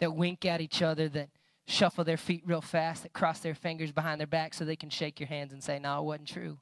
that 0.00 0.14
wink 0.14 0.44
at 0.44 0.60
each 0.60 0.82
other, 0.82 1.08
that 1.08 1.30
shuffle 1.66 2.04
their 2.04 2.18
feet 2.18 2.42
real 2.44 2.60
fast, 2.60 3.04
that 3.04 3.14
cross 3.14 3.40
their 3.40 3.54
fingers 3.54 3.90
behind 3.90 4.20
their 4.20 4.26
back 4.26 4.52
so 4.52 4.66
they 4.66 4.76
can 4.76 4.90
shake 4.90 5.18
your 5.18 5.28
hands 5.28 5.54
and 5.54 5.64
say, 5.64 5.78
No, 5.78 6.00
it 6.00 6.04
wasn't 6.04 6.28
true. 6.28 6.58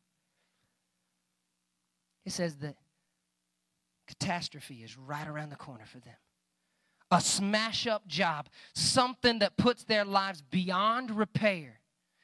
It 2.24 2.31
says 2.31 2.59
that 2.59 2.77
catastrophe 4.07 4.85
is 4.85 4.96
right 4.96 5.27
around 5.27 5.50
the 5.50 5.57
corner 5.57 5.87
for 5.87 5.98
them. 5.98 6.14
A 7.14 7.20
smash 7.20 7.87
up 7.87 8.09
job, 8.09 8.48
something 8.74 9.38
that 9.38 9.57
puts 9.57 9.85
their 9.85 10.05
lives 10.05 10.42
beyond 10.42 11.12
repair. 11.12 11.79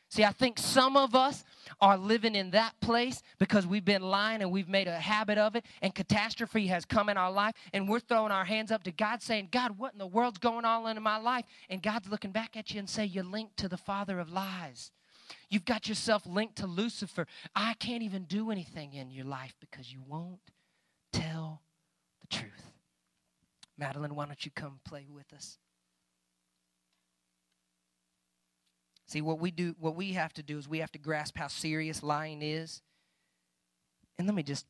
See, 0.09 0.25
I 0.25 0.33
think 0.33 0.59
some 0.59 0.97
of 0.97 1.15
us 1.15 1.45
are 1.81 1.97
living 1.97 2.35
in 2.35 2.51
that 2.51 2.73
place 2.81 3.23
because 3.39 3.69
we've 3.69 3.85
been 3.85 4.03
lying 4.03 4.43
and 4.43 4.51
we've 4.51 4.69
made 4.69 4.89
a 4.89 4.99
habit 4.99 5.39
of 5.39 5.55
it, 5.55 5.65
and 5.81 5.95
catastrophe 5.95 6.67
has 6.67 6.85
come 6.85 7.09
in 7.09 7.17
our 7.17 7.31
life, 7.31 7.55
and 7.73 7.89
we're 7.89 8.01
throwing 8.01 8.33
our 8.33 8.45
hands 8.45 8.73
up 8.73 8.83
to 8.83 8.91
God 8.91 9.23
saying, 9.23 9.51
God, 9.53 9.79
what 9.79 9.93
in 9.93 10.01
the 10.01 10.09
world's 10.09 10.39
going 10.39 10.65
on 10.65 10.97
in 10.97 11.01
my 11.05 11.19
life? 11.19 11.45
And 11.69 11.81
God's 11.81 12.09
looking 12.09 12.33
back 12.33 12.57
at 12.57 12.73
you 12.73 12.81
and 12.81 12.91
say, 12.91 13.05
You're 13.05 13.23
linked 13.23 13.59
to 13.59 13.69
the 13.69 13.77
father 13.77 14.19
of 14.19 14.33
lies. 14.33 14.91
You've 15.49 15.65
got 15.65 15.89
yourself 15.89 16.27
linked 16.27 16.57
to 16.57 16.67
Lucifer. 16.67 17.29
I 17.55 17.75
can't 17.75 18.03
even 18.03 18.25
do 18.25 18.51
anything 18.51 18.95
in 18.95 19.13
your 19.13 19.27
life 19.27 19.55
because 19.61 19.93
you 19.93 20.03
won't 20.05 20.41
tell 21.13 21.63
the 22.21 22.27
truth. 22.27 22.70
Madeline, 23.81 24.15
why 24.15 24.27
don't 24.27 24.45
you 24.45 24.53
come 24.55 24.79
play 24.85 25.07
with 25.13 25.33
us? 25.33 25.59
See, 29.09 29.23
what 29.23 29.41
we 29.41 29.51
do, 29.51 29.75
what 29.81 29.97
we 29.97 30.13
have 30.13 30.33
to 30.35 30.43
do 30.43 30.59
is 30.59 30.69
we 30.69 30.79
have 30.79 30.93
to 30.93 30.99
grasp 30.99 31.37
how 31.37 31.49
serious 31.49 32.03
lying 32.03 32.43
is. 32.43 32.83
And 34.19 34.29
let 34.29 34.37
me 34.37 34.45
just 34.45 34.67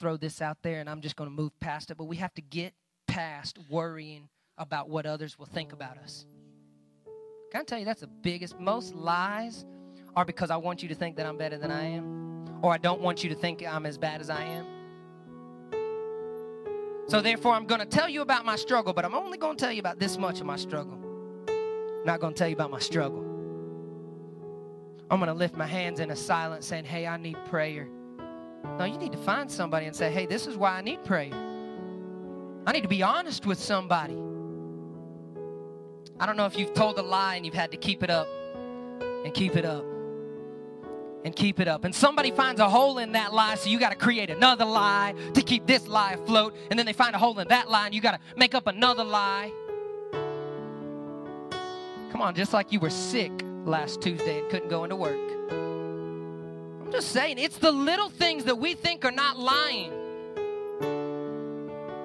throw 0.00 0.16
this 0.16 0.40
out 0.40 0.56
there, 0.62 0.80
and 0.80 0.88
I'm 0.88 1.02
just 1.02 1.14
going 1.14 1.28
to 1.28 1.36
move 1.36 1.52
past 1.60 1.90
it. 1.90 1.98
But 1.98 2.04
we 2.04 2.16
have 2.16 2.34
to 2.34 2.42
get 2.42 2.72
past 3.06 3.58
worrying 3.68 4.28
about 4.58 4.88
what 4.88 5.06
others 5.06 5.38
will 5.38 5.46
think 5.46 5.72
about 5.72 5.98
us. 5.98 6.26
Can 7.52 7.60
I 7.60 7.64
tell 7.64 7.78
you 7.78 7.84
that's 7.84 8.00
the 8.00 8.06
biggest, 8.06 8.58
most 8.58 8.94
lies 8.94 9.66
are 10.16 10.24
because 10.24 10.50
I 10.50 10.56
want 10.56 10.82
you 10.82 10.88
to 10.88 10.94
think 10.94 11.16
that 11.16 11.26
I'm 11.26 11.36
better 11.36 11.58
than 11.58 11.70
I 11.70 11.84
am, 11.84 12.46
or 12.62 12.72
I 12.72 12.78
don't 12.78 13.02
want 13.02 13.22
you 13.22 13.28
to 13.30 13.36
think 13.36 13.64
I'm 13.66 13.86
as 13.86 13.98
bad 13.98 14.20
as 14.20 14.30
I 14.30 14.44
am. 14.44 14.79
So, 17.10 17.20
therefore, 17.20 17.54
I'm 17.54 17.66
going 17.66 17.80
to 17.80 17.86
tell 17.86 18.08
you 18.08 18.22
about 18.22 18.44
my 18.44 18.54
struggle, 18.54 18.92
but 18.92 19.04
I'm 19.04 19.16
only 19.16 19.36
going 19.36 19.56
to 19.56 19.60
tell 19.60 19.72
you 19.72 19.80
about 19.80 19.98
this 19.98 20.16
much 20.16 20.38
of 20.38 20.46
my 20.46 20.54
struggle. 20.54 20.96
I'm 21.48 22.06
not 22.06 22.20
going 22.20 22.34
to 22.34 22.38
tell 22.38 22.46
you 22.46 22.54
about 22.54 22.70
my 22.70 22.78
struggle. 22.78 23.18
I'm 25.10 25.18
going 25.18 25.26
to 25.26 25.34
lift 25.34 25.56
my 25.56 25.66
hands 25.66 25.98
in 25.98 26.12
a 26.12 26.16
silence 26.16 26.68
saying, 26.68 26.84
Hey, 26.84 27.08
I 27.08 27.16
need 27.16 27.36
prayer. 27.46 27.88
No, 28.78 28.84
you 28.84 28.96
need 28.96 29.10
to 29.10 29.18
find 29.18 29.50
somebody 29.50 29.86
and 29.86 29.96
say, 29.96 30.12
Hey, 30.12 30.26
this 30.26 30.46
is 30.46 30.56
why 30.56 30.70
I 30.70 30.82
need 30.82 31.04
prayer. 31.04 31.34
I 32.64 32.70
need 32.70 32.82
to 32.82 32.88
be 32.88 33.02
honest 33.02 33.44
with 33.44 33.58
somebody. 33.58 34.16
I 36.20 36.26
don't 36.26 36.36
know 36.36 36.46
if 36.46 36.56
you've 36.56 36.74
told 36.74 36.96
a 37.00 37.02
lie 37.02 37.34
and 37.34 37.44
you've 37.44 37.56
had 37.56 37.72
to 37.72 37.76
keep 37.76 38.04
it 38.04 38.10
up 38.10 38.28
and 39.24 39.34
keep 39.34 39.56
it 39.56 39.64
up 39.64 39.84
and 41.24 41.34
keep 41.36 41.60
it 41.60 41.68
up. 41.68 41.84
And 41.84 41.94
somebody 41.94 42.30
finds 42.30 42.60
a 42.60 42.68
hole 42.68 42.98
in 42.98 43.12
that 43.12 43.32
lie, 43.32 43.54
so 43.56 43.68
you 43.68 43.78
got 43.78 43.90
to 43.90 43.96
create 43.96 44.30
another 44.30 44.64
lie 44.64 45.14
to 45.34 45.42
keep 45.42 45.66
this 45.66 45.86
lie 45.86 46.12
afloat. 46.12 46.54
And 46.70 46.78
then 46.78 46.86
they 46.86 46.92
find 46.92 47.14
a 47.14 47.18
hole 47.18 47.38
in 47.38 47.48
that 47.48 47.70
lie, 47.70 47.86
and 47.86 47.94
you 47.94 48.00
got 48.00 48.12
to 48.12 48.20
make 48.36 48.54
up 48.54 48.66
another 48.66 49.04
lie. 49.04 49.52
Come 52.10 52.22
on, 52.22 52.34
just 52.34 52.52
like 52.52 52.72
you 52.72 52.80
were 52.80 52.90
sick 52.90 53.32
last 53.64 54.00
Tuesday 54.00 54.40
and 54.40 54.50
couldn't 54.50 54.68
go 54.68 54.84
into 54.84 54.96
work. 54.96 55.18
I'm 56.82 56.90
just 56.92 57.12
saying, 57.12 57.38
it's 57.38 57.58
the 57.58 57.72
little 57.72 58.08
things 58.08 58.44
that 58.44 58.56
we 58.56 58.74
think 58.74 59.04
are 59.04 59.12
not 59.12 59.38
lying. 59.38 59.92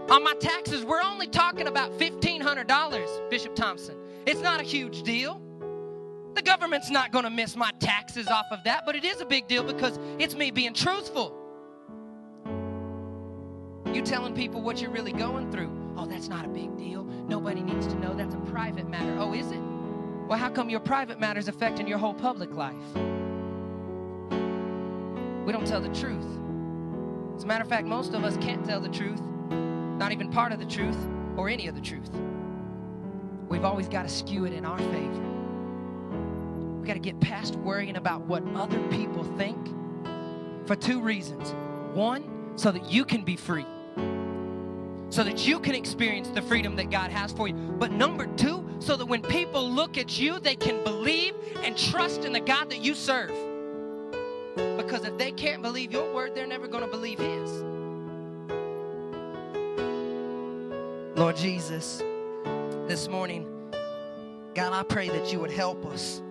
On 0.09 0.23
my 0.23 0.35
taxes, 0.39 0.85
we're 0.85 1.01
only 1.01 1.27
talking 1.27 1.67
about 1.67 1.97
$1,500, 1.99 3.29
Bishop 3.29 3.55
Thompson. 3.55 3.95
It's 4.25 4.41
not 4.41 4.59
a 4.59 4.63
huge 4.63 5.03
deal. 5.03 5.41
The 6.35 6.41
government's 6.41 6.89
not 6.89 7.11
going 7.11 7.23
to 7.23 7.29
miss 7.29 7.55
my 7.55 7.71
taxes 7.79 8.27
off 8.27 8.47
of 8.51 8.63
that, 8.65 8.85
but 8.85 8.95
it 8.95 9.05
is 9.05 9.21
a 9.21 9.25
big 9.25 9.47
deal 9.47 9.63
because 9.63 9.97
it's 10.19 10.35
me 10.35 10.51
being 10.51 10.73
truthful. 10.73 11.33
You 13.93 14.01
telling 14.01 14.35
people 14.35 14.61
what 14.61 14.81
you're 14.81 14.91
really 14.91 15.13
going 15.13 15.49
through. 15.49 15.71
Oh, 15.95 16.05
that's 16.05 16.27
not 16.27 16.43
a 16.43 16.49
big 16.49 16.75
deal. 16.77 17.05
Nobody 17.05 17.61
needs 17.61 17.87
to 17.87 17.95
know. 17.95 18.13
That's 18.13 18.35
a 18.35 18.39
private 18.51 18.89
matter. 18.89 19.15
Oh, 19.17 19.33
is 19.33 19.49
it? 19.51 19.61
Well, 20.27 20.37
how 20.37 20.49
come 20.49 20.69
your 20.69 20.81
private 20.81 21.21
matter 21.21 21.39
is 21.39 21.47
affecting 21.47 21.87
your 21.87 21.99
whole 21.99 22.13
public 22.13 22.51
life? 22.51 22.75
We 25.45 25.53
don't 25.53 25.65
tell 25.65 25.79
the 25.79 25.93
truth. 25.93 26.25
As 27.37 27.45
a 27.45 27.47
matter 27.47 27.63
of 27.63 27.69
fact, 27.69 27.87
most 27.87 28.13
of 28.13 28.25
us 28.25 28.35
can't 28.37 28.65
tell 28.65 28.81
the 28.81 28.89
truth, 28.89 29.21
not 29.21 30.11
even 30.11 30.29
part 30.29 30.51
of 30.51 30.59
the 30.59 30.65
truth 30.65 30.97
or 31.37 31.47
any 31.47 31.67
of 31.67 31.75
the 31.75 31.81
truth. 31.81 32.09
We've 33.47 33.63
always 33.63 33.87
got 33.87 34.03
to 34.03 34.09
skew 34.09 34.43
it 34.45 34.51
in 34.51 34.65
our 34.65 34.77
favor. 34.77 35.34
We 36.85 36.87
got 36.89 36.93
to 36.93 36.99
get 36.99 37.19
past 37.19 37.55
worrying 37.55 37.97
about 37.97 38.21
what 38.27 38.43
other 38.53 38.79
people 38.89 39.23
think 39.23 39.57
for 40.67 40.75
two 40.75 41.01
reasons. 41.01 41.55
One, 41.97 42.53
so 42.57 42.71
that 42.71 42.91
you 42.91 43.05
can 43.05 43.23
be 43.23 43.35
free, 43.35 43.65
so 45.09 45.23
that 45.23 45.47
you 45.47 45.59
can 45.59 45.73
experience 45.73 46.27
the 46.27 46.43
freedom 46.43 46.75
that 46.75 46.91
God 46.91 47.09
has 47.09 47.31
for 47.31 47.47
you. 47.47 47.55
But 47.55 47.91
number 47.91 48.27
two, 48.35 48.69
so 48.77 48.95
that 48.97 49.05
when 49.07 49.23
people 49.23 49.67
look 49.67 49.97
at 49.97 50.19
you, 50.19 50.39
they 50.39 50.55
can 50.55 50.83
believe 50.83 51.33
and 51.63 51.75
trust 51.75 52.23
in 52.23 52.33
the 52.33 52.39
God 52.39 52.69
that 52.69 52.81
you 52.81 52.93
serve. 52.93 53.33
Because 54.77 55.05
if 55.05 55.17
they 55.17 55.31
can't 55.31 55.63
believe 55.63 55.91
your 55.91 56.13
word, 56.13 56.35
they're 56.35 56.45
never 56.45 56.67
going 56.67 56.83
to 56.83 56.91
believe 56.91 57.17
His. 57.17 57.49
Lord 61.17 61.35
Jesus, 61.35 62.03
this 62.87 63.07
morning, 63.07 63.71
God, 64.53 64.71
I 64.71 64.83
pray 64.83 65.09
that 65.09 65.33
you 65.33 65.39
would 65.39 65.49
help 65.49 65.83
us 65.87 66.21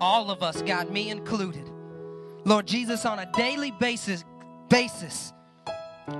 all 0.00 0.30
of 0.30 0.42
us, 0.42 0.62
God, 0.62 0.90
me 0.90 1.10
included. 1.10 1.70
Lord 2.44 2.66
Jesus, 2.66 3.04
on 3.04 3.18
a 3.18 3.30
daily 3.32 3.70
basis, 3.70 4.24
basis, 4.68 5.32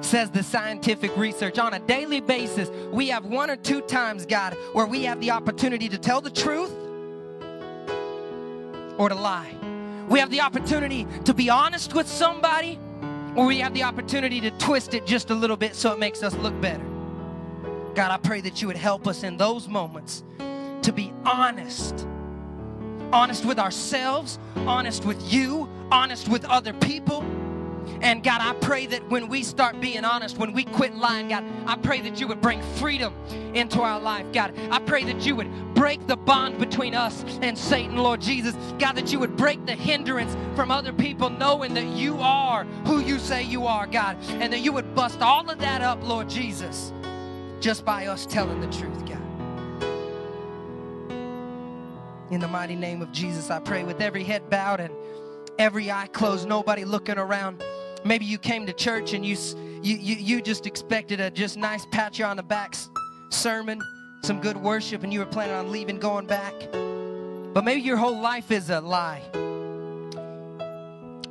says 0.00 0.30
the 0.30 0.42
scientific 0.42 1.16
research, 1.16 1.58
on 1.58 1.74
a 1.74 1.78
daily 1.80 2.20
basis, 2.20 2.68
we 2.90 3.08
have 3.08 3.24
one 3.24 3.50
or 3.50 3.56
two 3.56 3.80
times, 3.82 4.26
God, 4.26 4.56
where 4.72 4.86
we 4.86 5.04
have 5.04 5.20
the 5.20 5.30
opportunity 5.30 5.88
to 5.88 5.98
tell 5.98 6.20
the 6.20 6.30
truth 6.30 6.72
or 8.98 9.08
to 9.08 9.14
lie. 9.14 9.54
We 10.08 10.18
have 10.18 10.30
the 10.30 10.40
opportunity 10.40 11.06
to 11.24 11.34
be 11.34 11.48
honest 11.48 11.94
with 11.94 12.08
somebody, 12.08 12.78
or 13.36 13.46
we 13.46 13.58
have 13.60 13.74
the 13.74 13.84
opportunity 13.84 14.40
to 14.40 14.50
twist 14.52 14.94
it 14.94 15.06
just 15.06 15.30
a 15.30 15.34
little 15.34 15.56
bit 15.56 15.74
so 15.74 15.92
it 15.92 15.98
makes 15.98 16.22
us 16.22 16.34
look 16.36 16.58
better. 16.60 16.84
God, 17.94 18.10
I 18.10 18.16
pray 18.18 18.40
that 18.42 18.60
you 18.60 18.68
would 18.68 18.76
help 18.76 19.06
us 19.06 19.22
in 19.22 19.36
those 19.36 19.68
moments 19.68 20.22
to 20.82 20.92
be 20.92 21.12
honest 21.24 22.06
honest 23.12 23.44
with 23.44 23.58
ourselves, 23.58 24.38
honest 24.56 25.04
with 25.04 25.32
you, 25.32 25.68
honest 25.90 26.28
with 26.28 26.44
other 26.44 26.72
people. 26.74 27.24
And 28.00 28.22
God, 28.22 28.40
I 28.40 28.52
pray 28.54 28.86
that 28.86 29.08
when 29.10 29.28
we 29.28 29.42
start 29.42 29.80
being 29.80 30.04
honest, 30.04 30.38
when 30.38 30.52
we 30.52 30.64
quit 30.64 30.94
lying, 30.94 31.28
God, 31.28 31.44
I 31.66 31.76
pray 31.76 32.00
that 32.02 32.20
you 32.20 32.28
would 32.28 32.40
bring 32.40 32.62
freedom 32.76 33.14
into 33.54 33.80
our 33.80 33.98
life, 33.98 34.26
God. 34.32 34.54
I 34.70 34.78
pray 34.78 35.04
that 35.04 35.26
you 35.26 35.34
would 35.36 35.48
break 35.74 36.06
the 36.06 36.16
bond 36.16 36.58
between 36.58 36.94
us 36.94 37.24
and 37.42 37.56
Satan, 37.56 37.96
Lord 37.96 38.20
Jesus. 38.20 38.54
God, 38.78 38.92
that 38.92 39.12
you 39.12 39.18
would 39.18 39.36
break 39.36 39.64
the 39.66 39.74
hindrance 39.74 40.36
from 40.54 40.70
other 40.70 40.92
people 40.92 41.30
knowing 41.30 41.74
that 41.74 41.86
you 41.86 42.18
are 42.20 42.64
who 42.84 43.00
you 43.00 43.18
say 43.18 43.42
you 43.42 43.66
are, 43.66 43.86
God, 43.86 44.16
and 44.32 44.52
that 44.52 44.60
you 44.60 44.72
would 44.72 44.94
bust 44.94 45.20
all 45.20 45.48
of 45.48 45.58
that 45.58 45.82
up, 45.82 46.02
Lord 46.06 46.28
Jesus, 46.28 46.92
just 47.60 47.84
by 47.84 48.06
us 48.06 48.26
telling 48.26 48.60
the 48.60 48.68
truth, 48.68 49.07
In 52.30 52.40
the 52.40 52.48
mighty 52.48 52.76
name 52.76 53.00
of 53.00 53.10
Jesus, 53.10 53.50
I 53.50 53.58
pray 53.58 53.84
with 53.84 54.02
every 54.02 54.22
head 54.22 54.50
bowed 54.50 54.80
and 54.80 54.92
every 55.58 55.90
eye 55.90 56.08
closed, 56.08 56.46
nobody 56.46 56.84
looking 56.84 57.16
around. 57.16 57.62
Maybe 58.04 58.26
you 58.26 58.36
came 58.36 58.66
to 58.66 58.72
church 58.74 59.14
and 59.14 59.24
you, 59.24 59.34
you, 59.82 59.96
you, 59.96 60.16
you 60.16 60.42
just 60.42 60.66
expected 60.66 61.20
a 61.20 61.30
just 61.30 61.56
nice 61.56 61.86
pat 61.90 62.18
you 62.18 62.26
on 62.26 62.36
the 62.36 62.42
back 62.42 62.74
sermon, 63.30 63.80
some 64.22 64.40
good 64.42 64.58
worship, 64.58 65.04
and 65.04 65.12
you 65.12 65.20
were 65.20 65.26
planning 65.26 65.54
on 65.54 65.72
leaving, 65.72 65.98
going 65.98 66.26
back. 66.26 66.52
But 67.54 67.64
maybe 67.64 67.80
your 67.80 67.96
whole 67.96 68.20
life 68.20 68.50
is 68.50 68.68
a 68.68 68.82
lie. 68.82 69.22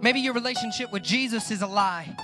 Maybe 0.02 0.20
your 0.20 0.34
relationship 0.34 0.92
with 0.92 1.04
Jesus 1.04 1.52
is 1.52 1.62
a 1.62 1.68
lie. 1.68 2.16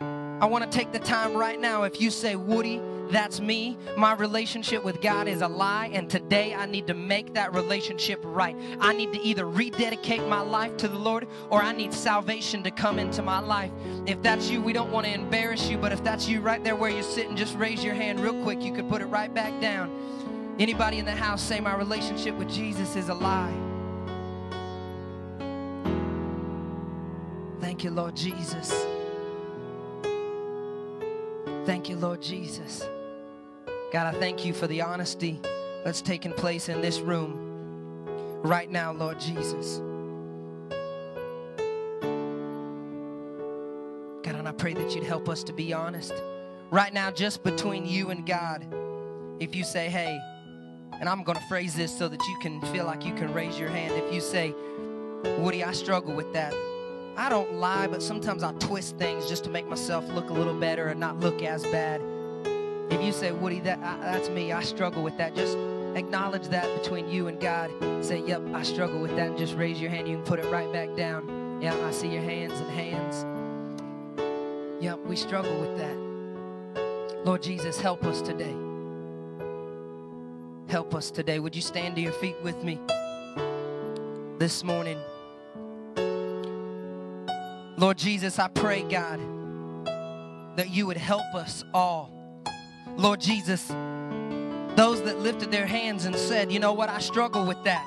I 0.00 0.44
want 0.44 0.70
to 0.70 0.78
take 0.78 0.92
the 0.92 0.98
time 0.98 1.34
right 1.34 1.58
now. 1.58 1.84
If 1.84 1.98
you 1.98 2.10
say, 2.10 2.36
Woody, 2.36 2.78
that's 3.10 3.40
me. 3.40 3.78
My 3.96 4.14
relationship 4.14 4.84
with 4.84 5.00
God 5.00 5.28
is 5.28 5.40
a 5.40 5.48
lie, 5.48 5.90
and 5.92 6.10
today 6.10 6.54
I 6.54 6.66
need 6.66 6.86
to 6.88 6.94
make 6.94 7.34
that 7.34 7.54
relationship 7.54 8.20
right. 8.24 8.56
I 8.80 8.92
need 8.92 9.12
to 9.12 9.20
either 9.20 9.46
rededicate 9.46 10.26
my 10.26 10.40
life 10.40 10.76
to 10.78 10.88
the 10.88 10.98
Lord 10.98 11.28
or 11.50 11.62
I 11.62 11.72
need 11.72 11.92
salvation 11.92 12.62
to 12.64 12.70
come 12.70 12.98
into 12.98 13.22
my 13.22 13.38
life. 13.38 13.70
If 14.06 14.22
that's 14.22 14.50
you, 14.50 14.60
we 14.60 14.72
don't 14.72 14.90
want 14.90 15.06
to 15.06 15.12
embarrass 15.12 15.68
you, 15.68 15.78
but 15.78 15.92
if 15.92 16.02
that's 16.02 16.28
you 16.28 16.40
right 16.40 16.62
there 16.62 16.76
where 16.76 16.90
you're 16.90 17.02
sitting, 17.02 17.36
just 17.36 17.56
raise 17.56 17.84
your 17.84 17.94
hand 17.94 18.20
real 18.20 18.42
quick. 18.42 18.62
You 18.62 18.72
could 18.72 18.88
put 18.88 19.02
it 19.02 19.06
right 19.06 19.32
back 19.32 19.60
down. 19.60 20.56
Anybody 20.58 20.98
in 20.98 21.04
the 21.04 21.12
house 21.12 21.42
say, 21.42 21.60
My 21.60 21.74
relationship 21.74 22.34
with 22.36 22.50
Jesus 22.50 22.96
is 22.96 23.08
a 23.08 23.14
lie? 23.14 23.54
Thank 27.60 27.84
you, 27.84 27.90
Lord 27.90 28.16
Jesus. 28.16 28.86
Thank 31.66 31.88
you, 31.88 31.96
Lord 31.96 32.22
Jesus. 32.22 32.86
God, 33.92 34.14
I 34.14 34.18
thank 34.18 34.44
you 34.44 34.52
for 34.52 34.66
the 34.66 34.82
honesty 34.82 35.40
that's 35.84 36.02
taking 36.02 36.32
place 36.32 36.68
in 36.68 36.80
this 36.80 36.98
room 36.98 37.46
right 38.42 38.68
now, 38.68 38.92
Lord 38.92 39.20
Jesus. 39.20 39.78
God, 44.24 44.34
and 44.34 44.48
I 44.48 44.52
pray 44.52 44.74
that 44.74 44.94
you'd 44.94 45.04
help 45.04 45.28
us 45.28 45.44
to 45.44 45.52
be 45.52 45.72
honest. 45.72 46.12
Right 46.70 46.92
now, 46.92 47.12
just 47.12 47.44
between 47.44 47.86
you 47.86 48.10
and 48.10 48.26
God, 48.26 48.66
if 49.38 49.54
you 49.54 49.62
say, 49.62 49.88
hey, 49.88 50.18
and 50.98 51.08
I'm 51.08 51.22
going 51.22 51.38
to 51.38 51.44
phrase 51.44 51.76
this 51.76 51.96
so 51.96 52.08
that 52.08 52.20
you 52.26 52.38
can 52.40 52.60
feel 52.72 52.86
like 52.86 53.04
you 53.04 53.14
can 53.14 53.32
raise 53.32 53.56
your 53.56 53.68
hand. 53.68 53.94
If 53.94 54.12
you 54.12 54.20
say, 54.20 54.52
Woody, 55.38 55.62
I 55.62 55.72
struggle 55.72 56.14
with 56.14 56.32
that. 56.32 56.52
I 57.16 57.28
don't 57.28 57.54
lie, 57.54 57.86
but 57.86 58.02
sometimes 58.02 58.42
I 58.42 58.52
twist 58.54 58.96
things 58.96 59.28
just 59.28 59.44
to 59.44 59.50
make 59.50 59.68
myself 59.68 60.06
look 60.08 60.30
a 60.30 60.32
little 60.32 60.58
better 60.58 60.88
and 60.88 60.98
not 60.98 61.20
look 61.20 61.42
as 61.42 61.62
bad. 61.64 62.00
If 62.90 63.02
you 63.02 63.12
say, 63.12 63.32
Woody, 63.32 63.60
that 63.60 63.78
I, 63.78 63.98
that's 64.12 64.28
me, 64.28 64.52
I 64.52 64.62
struggle 64.62 65.02
with 65.02 65.16
that, 65.18 65.34
just 65.34 65.56
acknowledge 65.96 66.48
that 66.48 66.82
between 66.82 67.08
you 67.08 67.28
and 67.28 67.40
God. 67.40 67.70
Say, 68.04 68.22
Yep, 68.26 68.42
I 68.54 68.62
struggle 68.62 69.00
with 69.00 69.16
that, 69.16 69.28
and 69.28 69.38
just 69.38 69.54
raise 69.54 69.80
your 69.80 69.90
hand. 69.90 70.08
You 70.08 70.16
can 70.16 70.24
put 70.24 70.38
it 70.38 70.46
right 70.50 70.72
back 70.72 70.94
down. 70.96 71.60
Yeah, 71.60 71.74
I 71.86 71.90
see 71.90 72.08
your 72.08 72.22
hands 72.22 72.60
and 72.60 72.70
hands. 72.70 73.24
Yep, 74.82 75.00
we 75.06 75.16
struggle 75.16 75.58
with 75.60 75.78
that. 75.78 77.24
Lord 77.24 77.42
Jesus, 77.42 77.80
help 77.80 78.04
us 78.04 78.20
today. 78.20 78.54
Help 80.68 80.94
us 80.94 81.10
today. 81.10 81.38
Would 81.38 81.56
you 81.56 81.62
stand 81.62 81.96
to 81.96 82.02
your 82.02 82.12
feet 82.12 82.36
with 82.42 82.62
me? 82.62 82.78
this 84.38 84.62
morning. 84.62 84.98
Lord 87.78 87.96
Jesus, 87.96 88.38
I 88.38 88.48
pray, 88.48 88.82
God, 88.82 89.18
that 90.56 90.70
you 90.70 90.86
would 90.86 90.96
help 90.96 91.34
us 91.34 91.64
all. 91.72 92.15
Lord 92.96 93.20
Jesus, 93.20 93.68
those 94.76 95.02
that 95.02 95.18
lifted 95.18 95.50
their 95.50 95.66
hands 95.66 96.06
and 96.06 96.16
said, 96.16 96.50
you 96.50 96.58
know 96.58 96.72
what, 96.72 96.88
I 96.88 96.98
struggle 96.98 97.46
with 97.46 97.62
that. 97.64 97.84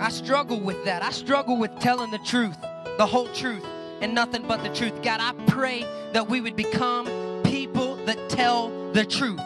I 0.00 0.08
struggle 0.08 0.60
with 0.60 0.84
that. 0.86 1.02
I 1.02 1.10
struggle 1.10 1.58
with 1.58 1.78
telling 1.80 2.10
the 2.10 2.18
truth, 2.18 2.56
the 2.98 3.06
whole 3.06 3.28
truth, 3.28 3.64
and 4.00 4.14
nothing 4.14 4.46
but 4.46 4.62
the 4.62 4.68
truth. 4.70 5.02
God, 5.02 5.20
I 5.20 5.32
pray 5.46 5.82
that 6.12 6.28
we 6.28 6.40
would 6.40 6.56
become 6.56 7.42
people 7.44 7.96
that 8.06 8.28
tell 8.28 8.70
the 8.92 9.04
truth 9.04 9.40